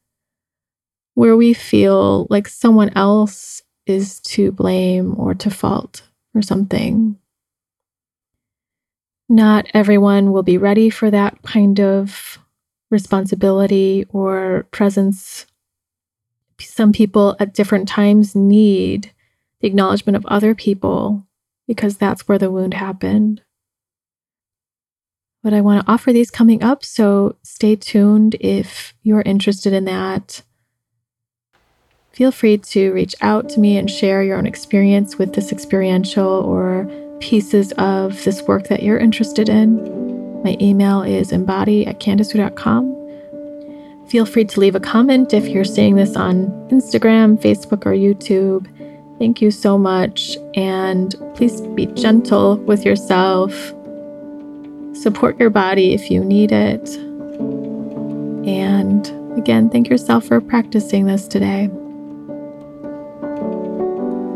where 1.14 1.38
we 1.38 1.54
feel 1.54 2.26
like 2.28 2.48
someone 2.48 2.90
else 2.94 3.62
is 3.86 4.20
to 4.20 4.52
blame 4.52 5.18
or 5.18 5.32
to 5.32 5.48
fault 5.48 6.02
for 6.34 6.42
something 6.42 7.16
not 9.28 9.66
everyone 9.74 10.32
will 10.32 10.42
be 10.42 10.58
ready 10.58 10.90
for 10.90 11.10
that 11.10 11.42
kind 11.42 11.80
of 11.80 12.38
responsibility 12.90 14.06
or 14.10 14.66
presence. 14.70 15.46
Some 16.60 16.92
people 16.92 17.36
at 17.40 17.54
different 17.54 17.88
times 17.88 18.34
need 18.34 19.12
the 19.60 19.68
acknowledgement 19.68 20.16
of 20.16 20.26
other 20.26 20.54
people 20.54 21.26
because 21.66 21.96
that's 21.96 22.28
where 22.28 22.38
the 22.38 22.50
wound 22.50 22.74
happened. 22.74 23.42
But 25.42 25.54
I 25.54 25.60
want 25.60 25.84
to 25.84 25.92
offer 25.92 26.12
these 26.12 26.30
coming 26.30 26.62
up, 26.62 26.84
so 26.84 27.36
stay 27.42 27.76
tuned 27.76 28.36
if 28.40 28.94
you're 29.02 29.22
interested 29.22 29.72
in 29.72 29.84
that. 29.84 30.42
Feel 32.12 32.32
free 32.32 32.58
to 32.58 32.92
reach 32.92 33.14
out 33.20 33.48
to 33.50 33.60
me 33.60 33.76
and 33.76 33.90
share 33.90 34.22
your 34.22 34.38
own 34.38 34.46
experience 34.46 35.18
with 35.18 35.34
this 35.34 35.52
experiential 35.52 36.26
or 36.26 36.88
pieces 37.20 37.72
of 37.72 38.22
this 38.24 38.42
work 38.42 38.68
that 38.68 38.82
you're 38.82 38.98
interested 38.98 39.48
in. 39.48 40.42
My 40.42 40.56
email 40.60 41.02
is 41.02 41.32
embody 41.32 41.86
at 41.86 42.00
candicewu.com. 42.00 42.96
Feel 44.08 44.24
free 44.24 44.44
to 44.44 44.60
leave 44.60 44.74
a 44.74 44.80
comment 44.80 45.34
if 45.34 45.48
you're 45.48 45.64
seeing 45.64 45.96
this 45.96 46.14
on 46.14 46.46
Instagram, 46.68 47.36
Facebook, 47.38 47.84
or 47.84 47.92
YouTube. 47.92 48.66
Thank 49.18 49.40
you 49.40 49.50
so 49.50 49.76
much. 49.76 50.36
And 50.54 51.14
please 51.34 51.60
be 51.60 51.86
gentle 51.86 52.56
with 52.58 52.84
yourself. 52.84 53.52
Support 54.94 55.40
your 55.40 55.50
body 55.50 55.92
if 55.94 56.10
you 56.10 56.24
need 56.24 56.52
it. 56.52 56.88
And 58.46 59.06
again, 59.36 59.68
thank 59.70 59.88
yourself 59.88 60.26
for 60.26 60.40
practicing 60.40 61.06
this 61.06 61.26
today. 61.26 61.68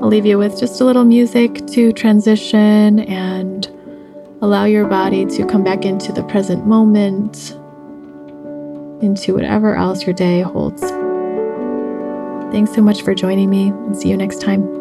I'll 0.02 0.08
leave 0.08 0.24
you 0.24 0.38
with 0.38 0.58
just 0.58 0.80
a 0.80 0.84
little 0.84 1.04
music 1.04 1.66
to 1.68 1.92
transition 1.92 3.00
and 3.00 3.66
allow 4.40 4.64
your 4.64 4.86
body 4.86 5.26
to 5.26 5.44
come 5.44 5.62
back 5.62 5.84
into 5.84 6.10
the 6.10 6.22
present 6.22 6.66
moment, 6.66 7.50
into 9.02 9.34
whatever 9.34 9.76
else 9.76 10.06
your 10.06 10.14
day 10.14 10.40
holds. 10.40 10.80
Thanks 12.50 12.72
so 12.74 12.80
much 12.80 13.02
for 13.02 13.14
joining 13.14 13.50
me 13.50 13.68
and 13.68 13.94
see 13.94 14.08
you 14.08 14.16
next 14.16 14.40
time. 14.40 14.79